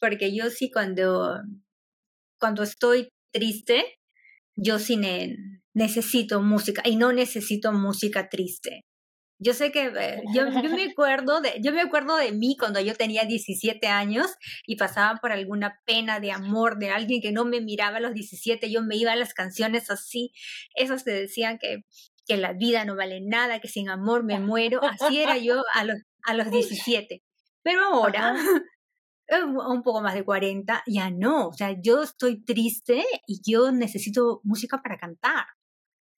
[0.00, 1.40] porque yo sí cuando,
[2.38, 3.84] cuando estoy triste,
[4.56, 5.00] yo sí
[5.74, 8.84] necesito música y no necesito música triste.
[9.42, 12.78] Yo sé que eh, yo, yo, me acuerdo de, yo me acuerdo de mí cuando
[12.78, 14.26] yo tenía 17 años
[14.66, 18.12] y pasaba por alguna pena de amor de alguien que no me miraba a los
[18.12, 20.32] 17, yo me iba a las canciones así,
[20.74, 21.84] esas que decían que,
[22.26, 25.84] que la vida no vale nada, que sin amor me muero, así era yo a
[25.84, 27.22] los, a los 17.
[27.62, 28.34] Pero ahora,
[29.46, 34.42] un poco más de 40, ya no, o sea, yo estoy triste y yo necesito
[34.44, 35.46] música para cantar.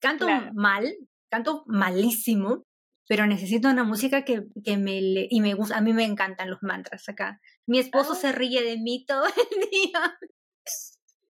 [0.01, 0.93] Canto mal,
[1.29, 2.65] canto malísimo,
[3.07, 6.61] pero necesito una música que, que me y me gusta, a mí me encantan los
[6.61, 7.41] mantras acá.
[7.67, 8.31] Mi esposo se ah.
[8.31, 9.33] ríe de mí todo el
[9.71, 10.17] día,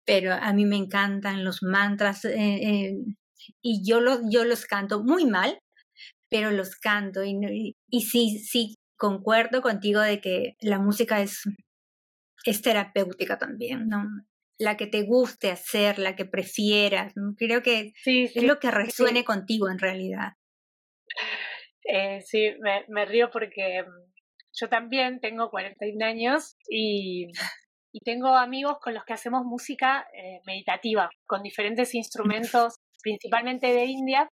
[0.06, 2.96] pero a mí me encantan los mantras eh, eh,
[3.62, 5.60] y yo los, yo los canto muy mal,
[6.30, 11.44] pero los canto y, y, sí, sí, concuerdo contigo de que la música es,
[12.46, 14.06] es terapéutica también, ¿no?
[14.60, 19.70] La que te guste hacer, la que prefieras, creo que es lo que resuene contigo
[19.70, 20.34] en realidad.
[21.86, 22.54] Eh, sí,
[22.88, 24.14] me, río porque mm,
[24.54, 27.28] yo también tengo 41 años y,
[28.04, 34.28] tengo amigos con los que hacemos música eh, meditativa, con diferentes instrumentos, principalmente de India,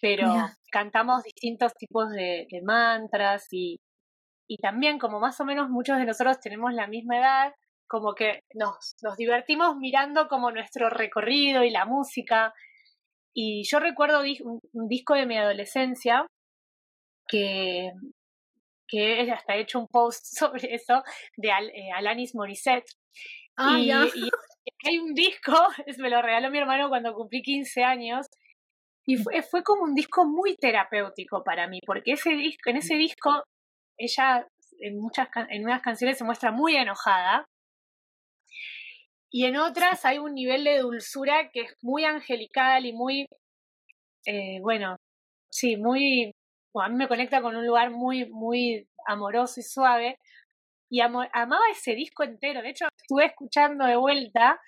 [0.00, 0.32] pero
[0.72, 3.76] cantamos distintos tipos de, mantras y,
[4.48, 7.52] y también como más o menos muchos de nosotros tenemos la misma edad,
[7.88, 12.54] como que nos, nos divertimos mirando como nuestro recorrido y la música.
[13.34, 16.26] Y yo recuerdo un disco de mi adolescencia
[17.28, 17.90] que,
[18.86, 21.02] que hasta he hecho un post sobre eso,
[21.36, 22.90] de eh, Alanis Morissette.
[23.56, 23.90] Ah, y,
[24.86, 25.52] hay un disco,
[25.98, 28.26] me lo regaló mi hermano cuando cumplí 15 años,
[29.06, 32.94] y fue, fue como un disco muy terapéutico para mí, porque ese disco, en ese
[32.96, 33.42] disco
[33.98, 34.46] ella
[34.80, 37.46] en muchas en unas canciones se muestra muy enojada.
[39.30, 43.26] Y en otras hay un nivel de dulzura que es muy angelical y muy
[44.26, 44.96] eh, bueno
[45.50, 46.32] sí muy
[46.80, 50.18] a mí me conecta con un lugar muy, muy amoroso y suave.
[50.90, 52.62] Y amaba ese disco entero.
[52.62, 54.60] De hecho, estuve escuchando de vuelta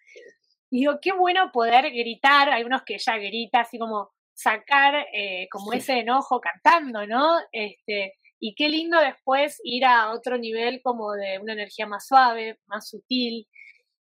[0.70, 2.50] y digo, qué bueno poder gritar.
[2.50, 7.38] Hay unos que ya grita, así como sacar eh, como ese enojo cantando, ¿no?
[7.52, 12.58] Este, y qué lindo después ir a otro nivel como de una energía más suave,
[12.66, 13.46] más sutil.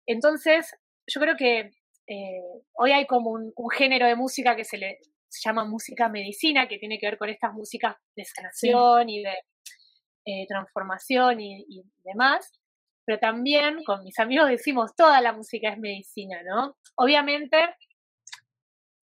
[0.06, 0.74] Entonces,
[1.08, 1.72] yo creo que
[2.08, 2.42] eh,
[2.74, 5.00] hoy hay como un, género de música que se le,
[5.32, 9.34] se llama música medicina, que tiene que ver con estas músicas de sanación y de
[10.26, 12.52] eh, transformación y, demás.
[13.06, 16.76] Pero también con mis amigos decimos toda la música es medicina, ¿no?
[16.96, 17.58] Obviamente,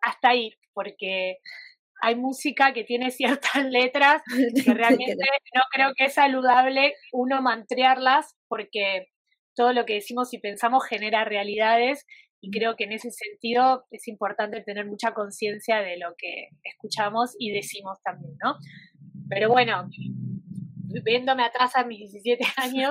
[0.00, 1.38] hasta ahí, porque
[2.00, 4.22] hay música que tiene ciertas letras
[4.64, 9.08] que realmente no creo que es saludable uno mantrearlas porque
[9.54, 12.06] todo lo que decimos y pensamos genera realidades
[12.44, 17.34] y creo que en ese sentido es importante tener mucha conciencia de lo que escuchamos
[17.38, 18.56] y decimos también, ¿no?
[19.30, 19.88] Pero bueno,
[21.02, 22.90] viéndome atrás a mis 17 años,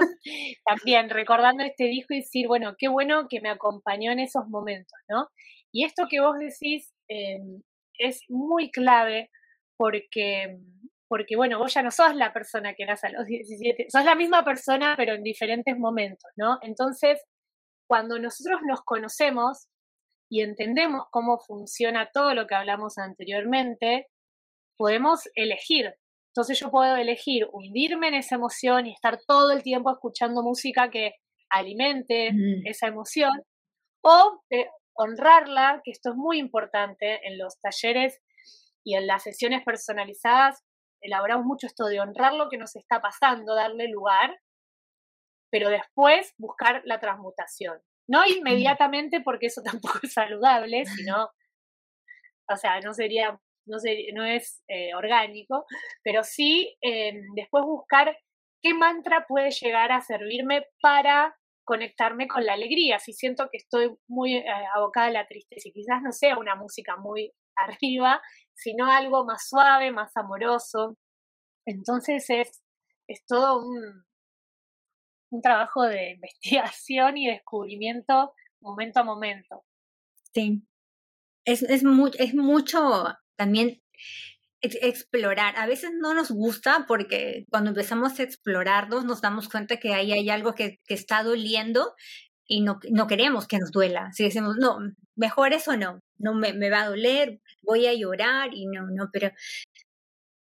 [0.65, 4.97] también recordando este disco y decir, bueno, qué bueno que me acompañó en esos momentos,
[5.07, 5.27] ¿no?
[5.71, 7.61] Y esto que vos decís em,
[7.99, 9.29] es muy clave
[9.77, 10.57] porque,
[11.07, 14.15] porque, bueno, vos ya no sos la persona que eras a los 17, sos la
[14.15, 16.57] misma persona pero en diferentes momentos, ¿no?
[16.63, 17.19] Entonces,
[17.87, 19.67] cuando nosotros nos conocemos
[20.29, 24.07] y entendemos cómo funciona todo lo que hablamos anteriormente,
[24.77, 25.93] podemos elegir.
[26.29, 30.89] Entonces yo puedo elegir hundirme en esa emoción y estar todo el tiempo escuchando música
[30.89, 31.13] que
[31.49, 32.31] alimente
[32.65, 33.43] esa emoción
[34.01, 34.41] o
[34.95, 38.19] honrarla, que esto es muy importante en los talleres
[38.83, 40.63] y en las sesiones personalizadas.
[41.01, 44.35] Elaboramos mucho esto de honrar lo que nos está pasando, darle lugar
[45.53, 47.79] pero después buscar la transmutación.
[48.09, 51.29] No inmediatamente porque eso tampoco es saludable, sino,
[52.49, 53.77] o sea, no sería no,
[54.15, 55.65] no es eh, orgánico,
[56.03, 58.17] pero sí em, después buscar
[58.63, 62.97] qué mantra puede llegar a servirme para conectarme con la alegría.
[62.97, 66.55] Si siento que estoy muy eh, abocada a la tristeza y quizás no sea una
[66.55, 68.23] música muy arriba,
[68.55, 70.97] sino algo más suave, más amoroso.
[71.67, 72.63] Entonces es,
[73.07, 74.03] es todo un,
[75.33, 79.63] un trabajo de investigación y descubrimiento momento a momento.
[80.33, 80.63] Sí,
[81.45, 81.83] es, es,
[82.17, 83.05] es mucho
[83.35, 83.81] también
[84.61, 85.55] explorar.
[85.57, 90.13] A veces no nos gusta porque cuando empezamos a explorarnos nos damos cuenta que ahí
[90.13, 91.93] hay algo que, que está doliendo
[92.45, 94.11] y no, no queremos que nos duela.
[94.13, 94.77] Si decimos, no,
[95.15, 99.09] mejor eso no, no me, me va a doler, voy a llorar y no, no,
[99.11, 99.31] pero,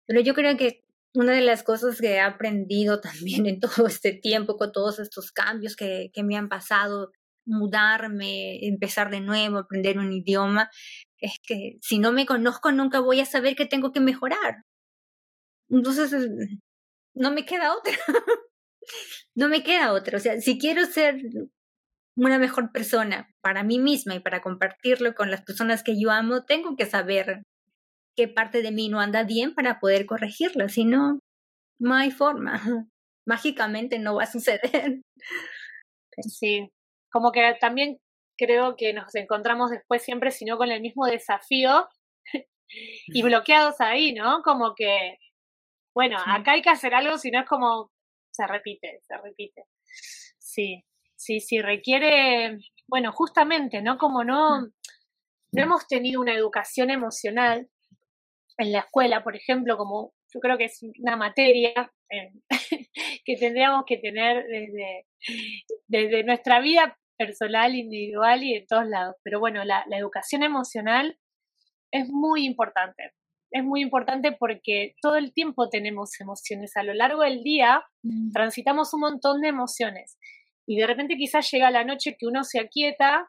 [0.06, 0.82] pero yo creo que
[1.14, 3.00] una de las cosas que he aprendido
[3.44, 7.10] también en todo este tiempo, con todos estos cambios que, me han pasado,
[7.46, 10.70] mudarme, empezar de nuevo, aprender un idioma,
[11.18, 14.64] es que si no me conozco nunca voy a saber que tengo que mejorar.
[15.68, 16.28] Entonces,
[17.14, 17.92] no me queda otra.
[19.34, 20.16] no me queda otra.
[20.16, 21.20] O sea, si quiero ser
[22.16, 26.44] una mejor persona para mí misma y para compartirlo con las personas que yo amo,
[26.44, 27.42] tengo que saber
[28.20, 30.68] qué parte de mí no anda bien para poder corregirla.
[30.68, 31.20] Si no,
[31.78, 32.52] no hay forma.
[33.26, 34.60] Mágicamente no va a suceder.
[36.22, 36.68] Sí,
[37.10, 37.98] como que también
[38.36, 41.88] creo que nos encontramos después siempre, sino con el mismo desafío
[43.06, 44.42] y bloqueados ahí, ¿no?
[44.42, 45.16] Como que,
[45.94, 47.90] bueno, acá hay que hacer algo, si no es como,
[48.32, 49.62] se repite, se repite.
[50.38, 50.84] Sí,
[51.16, 53.96] sí, sí, requiere, bueno, justamente, ¿no?
[53.96, 57.70] Como no, no hemos tenido una educación emocional
[58.60, 62.32] en la escuela, por ejemplo, como yo creo que es una materia eh,
[63.24, 65.06] que tendríamos que tener desde,
[65.88, 69.16] desde nuestra vida personal, individual y de todos lados.
[69.22, 71.18] Pero bueno, la, educación emocional
[71.90, 73.12] es muy importante.
[73.50, 76.76] Es muy importante porque todo el tiempo tenemos emociones.
[76.76, 78.32] A lo largo del día mm.
[78.32, 80.18] transitamos un montón de emociones.
[80.66, 83.28] Y de repente quizás llega la noche que uno se aquieta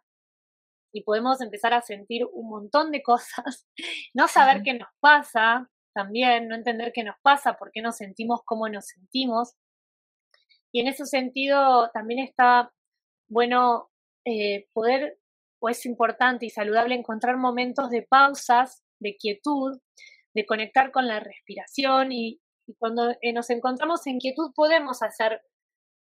[0.92, 3.68] y podemos empezar a sentir un montón de cosas.
[4.14, 8.42] No saber qué nos pasa también, no entender qué nos pasa, por qué nos sentimos
[8.46, 9.54] como nos sentimos.
[10.74, 12.72] Y en ese sentido también está
[13.30, 13.90] bueno,
[14.26, 15.18] eh, poder,
[15.62, 19.80] o es importante y saludable encontrar momentos de pausas, de quietud,
[20.34, 22.42] de conectar con la respiración y,
[22.78, 25.42] cuando eh, nos encontramos en quietud podemos hacer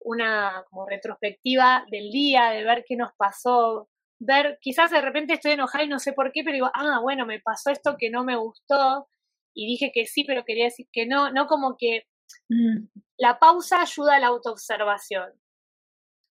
[0.02, 3.90] una como retrospectiva del día, de ver qué nos pasó,
[4.20, 7.26] ver, quizás de repente estoy enojada y no sé por qué, pero digo, ah, bueno,
[7.26, 9.08] me pasó esto que no me gustó
[9.54, 12.04] y dije que sí, pero quería decir que no, no como que
[12.50, 12.88] mm.
[13.18, 15.32] la pausa ayuda a la autoobservación.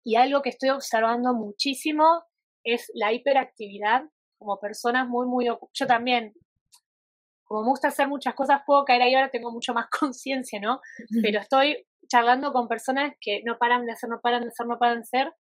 [0.06, 2.24] Y algo que estoy observando muchísimo
[2.64, 4.04] es la hiperactividad,
[4.38, 5.46] como personas muy, muy...
[5.46, 6.34] Yo también,
[7.46, 10.82] como me gusta hacer muchas cosas, puedo caer ahí, ahora tengo mucho más conciencia, ¿no?
[11.22, 14.78] Pero estoy charlando con personas que no paran de hacer, no paran de hacer, no
[14.78, 15.34] paran de hacer.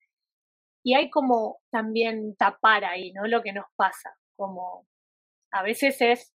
[0.83, 3.25] Y hay como también tapar ahí, ¿no?
[3.25, 4.15] Lo que nos pasa.
[4.35, 4.85] Como
[5.51, 6.33] a veces es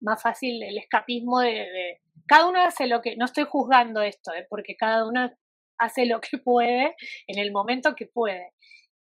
[0.00, 4.46] más fácil el escapismo de, cada uno hace lo que, no estoy juzgando esto, ¿eh?
[4.48, 5.30] porque cada uno
[5.78, 8.52] hace lo que puede en el momento que puede.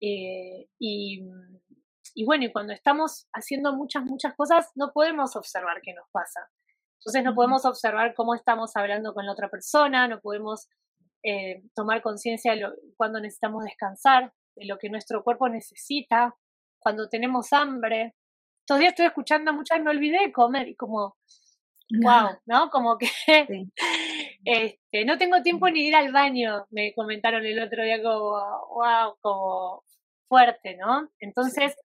[0.02, 1.22] Eh, y,
[2.16, 6.50] y, bueno, y cuando estamos haciendo muchas, muchas cosas, no podemos observar qué nos pasa.
[7.00, 10.68] Entonces no podemos observar cómo estamos hablando con la otra persona, no podemos
[11.24, 12.68] eh, tomar conciencia de
[12.98, 16.36] cuando necesitamos descansar, de lo que nuestro cuerpo necesita,
[16.80, 18.16] cuando tenemos hambre.
[18.66, 21.18] Todavía estoy escuchando muchas, me olvidé de comer y como,
[22.02, 22.70] wow, ¿no?
[22.70, 23.10] Como que
[24.46, 28.32] este, no tengo tiempo ni ir al baño, me comentaron el otro día como,
[28.76, 29.84] wow, como
[30.28, 31.10] fuerte, ¿no?
[31.20, 31.76] Entonces,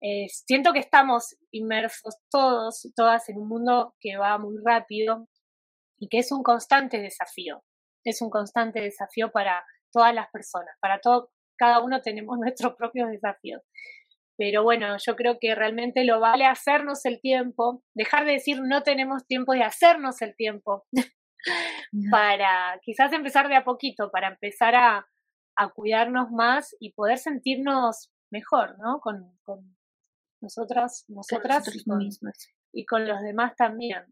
[0.00, 5.28] eh, siento que estamos inmersos todos y todas en un mundo que va muy rápido
[5.98, 7.62] y que es un constante desafío,
[8.04, 13.10] es un constante desafío para todas las personas, para todo, cada uno tenemos nuestros propios
[13.10, 13.62] desafíos.
[14.36, 18.82] Pero bueno, yo creo que realmente lo vale hacernos el tiempo, dejar de decir no
[18.82, 20.86] tenemos tiempo y hacernos el tiempo
[22.10, 25.06] para quizás empezar de a poquito, para empezar a,
[25.74, 28.98] cuidarnos más y poder sentirnos mejor, ¿no?
[29.00, 29.76] Con, con
[30.40, 32.08] nosotras, nosotras y, con,
[32.72, 34.06] y con los demás también.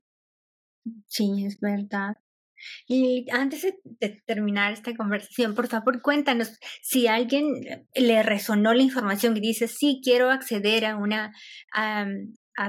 [1.06, 2.18] Sí, es verdad.
[2.86, 9.36] Y antes de terminar esta conversación, por favor, cuéntanos si alguien le resonó la información
[9.36, 11.32] y dice, sí, quiero acceder a una,
[11.72, 12.06] a,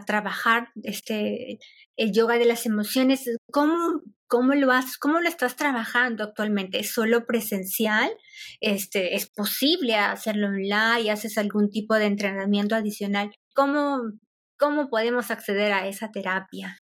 [0.05, 1.59] trabajar este,
[1.97, 4.97] el yoga de las emociones, ¿cómo, cómo lo haces?
[4.97, 6.79] ¿Cómo lo estás trabajando actualmente?
[6.79, 8.11] ¿Es solo presencial?
[8.61, 11.09] Este, ¿Es posible hacerlo online?
[11.11, 13.31] ¿Haces algún tipo de entrenamiento adicional?
[13.55, 13.99] ¿Cómo,
[14.57, 16.77] ¿Cómo podemos acceder a esa terapia?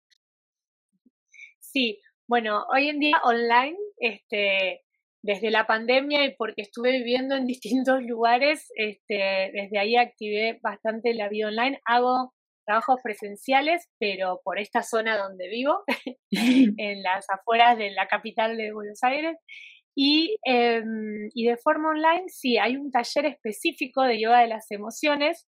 [1.60, 4.84] Sí, bueno, hoy en día online, este,
[5.24, 11.14] desde la pandemia y porque estuve viviendo en distintos lugares, este, desde ahí activé bastante
[11.14, 11.80] la vida online.
[11.86, 12.34] Hago
[12.66, 15.84] trabajos presenciales, pero por esta zona donde vivo,
[16.78, 19.38] en las afueras de la capital de Buenos Aires.
[19.96, 24.70] Y, em, y, de forma online, sí, hay un taller específico de yoga de las
[24.70, 25.48] emociones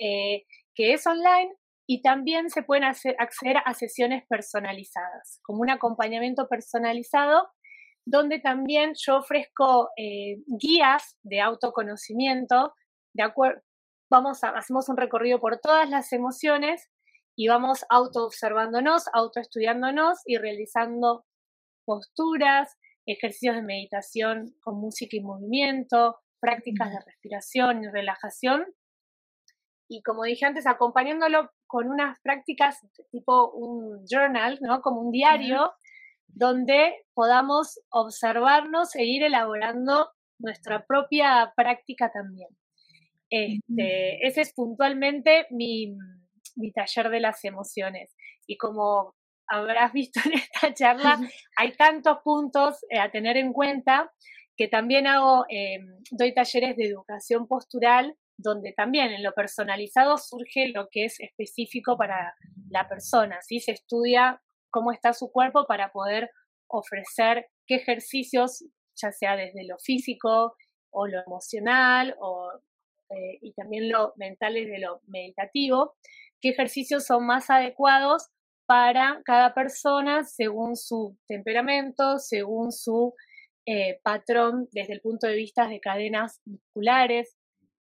[0.00, 0.42] eh,
[0.74, 1.54] que es online
[1.86, 7.48] y también se pueden hacer, acceder a sesiones personalizadas, como un acompañamiento personalizado,
[8.04, 12.74] donde también yo ofrezco eh, guías de autoconocimiento,
[13.14, 13.62] de acuerdo,
[14.10, 16.88] vamos a, hacemos un recorrido por todas las emociones
[17.36, 21.24] y vamos auto-observándonos, auto-estudiándonos y realizando
[21.84, 22.76] posturas,
[23.06, 28.64] ejercicios de meditación con música y movimiento, prácticas de respiración y relajación.
[29.88, 32.80] Y como dije antes, acompañándolo con unas prácticas
[33.10, 34.80] tipo un journal, ¿no?
[34.80, 35.72] Como un diario,
[36.26, 42.48] donde podamos observarnos e ir elaborando nuestra propia práctica también.
[43.30, 45.96] Este, ese es puntualmente mi,
[46.56, 48.14] mi taller de las emociones.
[48.46, 49.14] Y como
[49.48, 51.18] habrás visto en esta charla,
[51.56, 54.12] hay tantos puntos eh, a tener en cuenta
[54.56, 55.78] que también hago, eh,
[56.10, 61.96] doy talleres de educación postural, donde también en lo personalizado surge lo que es específico
[61.96, 62.34] para
[62.70, 63.60] la persona, ¿sí?
[63.60, 66.30] Se estudia cómo está su cuerpo para poder
[66.68, 68.64] ofrecer qué ejercicios,
[68.94, 70.54] ya sea desde lo físico
[70.90, 72.50] o lo emocional o
[73.10, 75.94] eh, y también lo mental de lo meditativo,
[76.40, 78.30] qué ejercicios son más adecuados
[78.66, 83.14] para cada persona según su temperamento, según su
[83.64, 87.35] eh, patrón desde el punto de vista de cadenas musculares.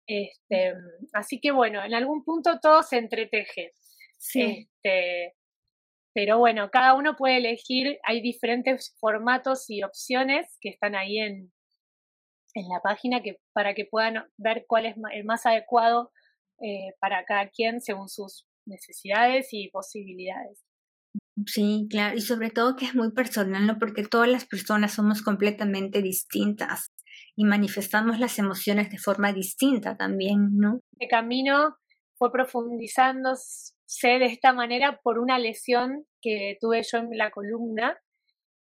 [0.06, 0.74] Este,
[1.12, 3.72] así que bueno, en algún punto todo se entreteje.
[4.34, 5.34] Este,
[6.12, 11.52] pero bueno, cada uno puede elegir, hay diferentes formatos y opciones que están ahí en,
[12.54, 16.12] en la página que, para que puedan ver cuál es el más adecuado
[16.60, 20.62] eh, para cada quien según sus necesidades y posibilidades.
[21.46, 23.78] Sí, claro, y sobre todo que es muy personal, ¿no?
[23.78, 26.92] Porque todas las personas somos completamente distintas
[27.36, 30.80] y manifestamos las emociones de forma distinta también, ¿no?
[30.98, 31.76] El camino
[32.16, 33.72] fue profundizándose
[34.02, 37.98] de esta manera por una lesión que tuve yo en la columna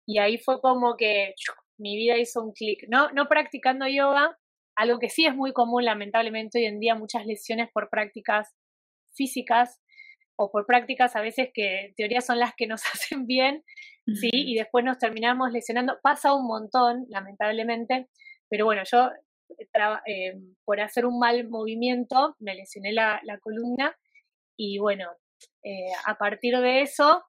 [0.06, 1.34] y ahí fue como que
[1.78, 2.86] mi vida hizo un clic.
[2.90, 4.38] No, no practicando yoga,
[4.76, 8.54] algo que sí es muy común lamentablemente hoy en día, muchas lesiones por prácticas
[9.14, 9.80] físicas
[10.36, 13.64] o por prácticas a veces que en teoría son las que nos hacen bien,
[14.06, 14.30] ¿sí?
[14.32, 15.98] Y después nos terminamos lesionando.
[16.02, 18.10] Pasa un montón, lamentablemente,
[18.54, 19.10] pero bueno, yo
[20.06, 23.98] eh, por hacer un mal movimiento me lesioné la, columna
[24.56, 25.10] y bueno,
[25.64, 27.24] eh, a partir de eso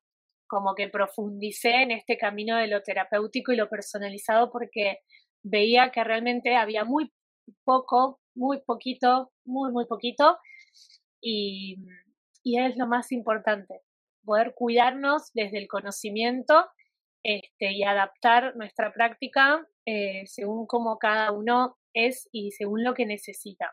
[0.47, 4.99] como que profundicé en este camino de lo terapéutico y lo personalizado porque
[5.43, 7.11] veía que realmente había muy
[7.65, 10.37] poco, muy poquito, muy, muy poquito
[11.23, 11.79] y,
[12.43, 13.81] y es lo más importante,
[14.27, 16.67] poder cuidarnos desde el conocimiento
[17.23, 23.07] este, y adaptar nuestra práctica eh, según cómo cada uno es y según lo que
[23.07, 23.73] necesita.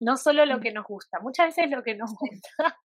[0.00, 2.78] No solo lo que nos gusta, muchas veces lo que nos gusta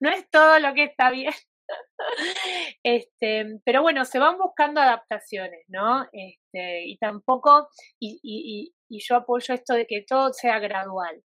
[0.00, 1.32] no es todo lo que está bien
[2.82, 6.04] este, pero bueno, se van buscando adaptaciones, ¿no?
[6.12, 7.68] Este, y tampoco,
[8.00, 11.22] y, y, y, yo apoyo esto de que todo sea gradual.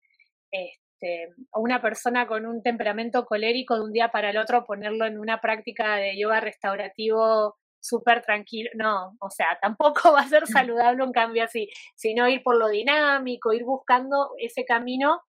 [0.50, 5.16] Este, una persona con un temperamento colérico de un día para el otro ponerlo en
[5.18, 11.04] una práctica de yoga restaurativo súper tranquilo, no, o sea, tampoco va a ser saludable
[11.04, 15.20] un cambio así, sino ir por lo dinámico, ir buscando ese camino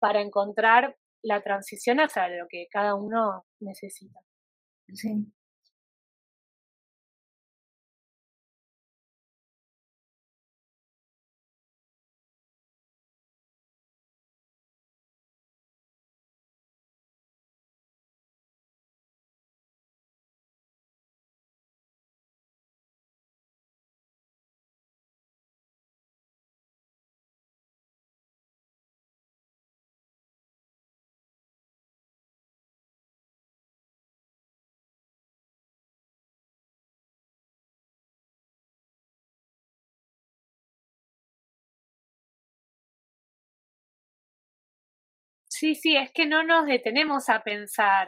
[0.00, 4.20] para encontrar la transición hacia lo que cada uno necesita.
[4.94, 5.26] Sí.
[45.58, 48.06] Sí, sí, es que no nos detenemos a pensar.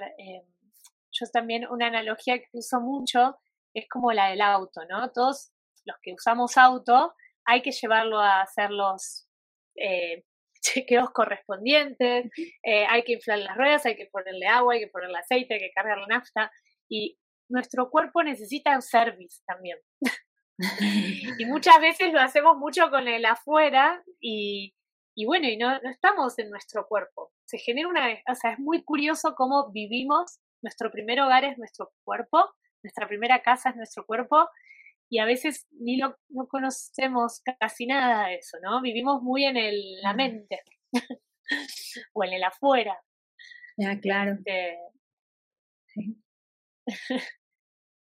[1.11, 3.39] yo también una analogía que uso mucho
[3.75, 5.11] es como la del auto, ¿no?
[5.11, 5.51] Todos
[5.85, 7.13] los que usamos auto
[7.45, 9.27] hay que llevarlo a hacer los,
[9.75, 10.25] eh,
[10.63, 12.31] chequeos correspondientes,
[12.63, 15.61] eh, hay que inflar las ruedas, hay que ponerle agua, hay que ponerle aceite, hay
[15.61, 16.53] que cargar la nafta
[16.89, 19.79] y nuestro cuerpo necesita un service también.
[21.41, 24.77] y muchas veces lo hacemos mucho con el afuera y,
[25.15, 27.33] y bueno, y no, no, estamos en nuestro cuerpo.
[27.45, 31.93] Se genera una, o sea, es muy curioso cómo vivimos, nuestro primer hogar es nuestro
[32.05, 32.45] cuerpo,
[32.83, 34.49] nuestra primera casa es nuestro cuerpo
[35.11, 38.81] y a veces ni lo, no conocemos casi nada de eso, ¿no?
[38.81, 40.63] Vivimos muy en el, la mente
[42.13, 42.97] o en el afuera.
[43.77, 44.33] Ya, claro.
[44.35, 44.79] Este
[45.87, 46.17] sí.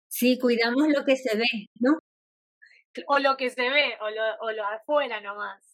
[0.08, 1.98] sí, cuidamos lo que se ve, ¿no?
[3.06, 5.71] O lo que se ve, o lo, o lo afuera nomás.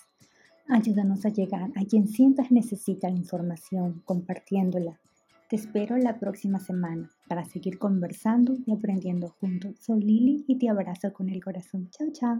[0.68, 5.00] Ayúdanos a llegar a quien sientas necesita la información, compartiéndola.
[5.48, 9.74] Te espero la próxima semana para seguir conversando y aprendiendo juntos.
[9.80, 11.90] Soy Lili y te abrazo con el corazón.
[11.90, 12.38] Chao, chao.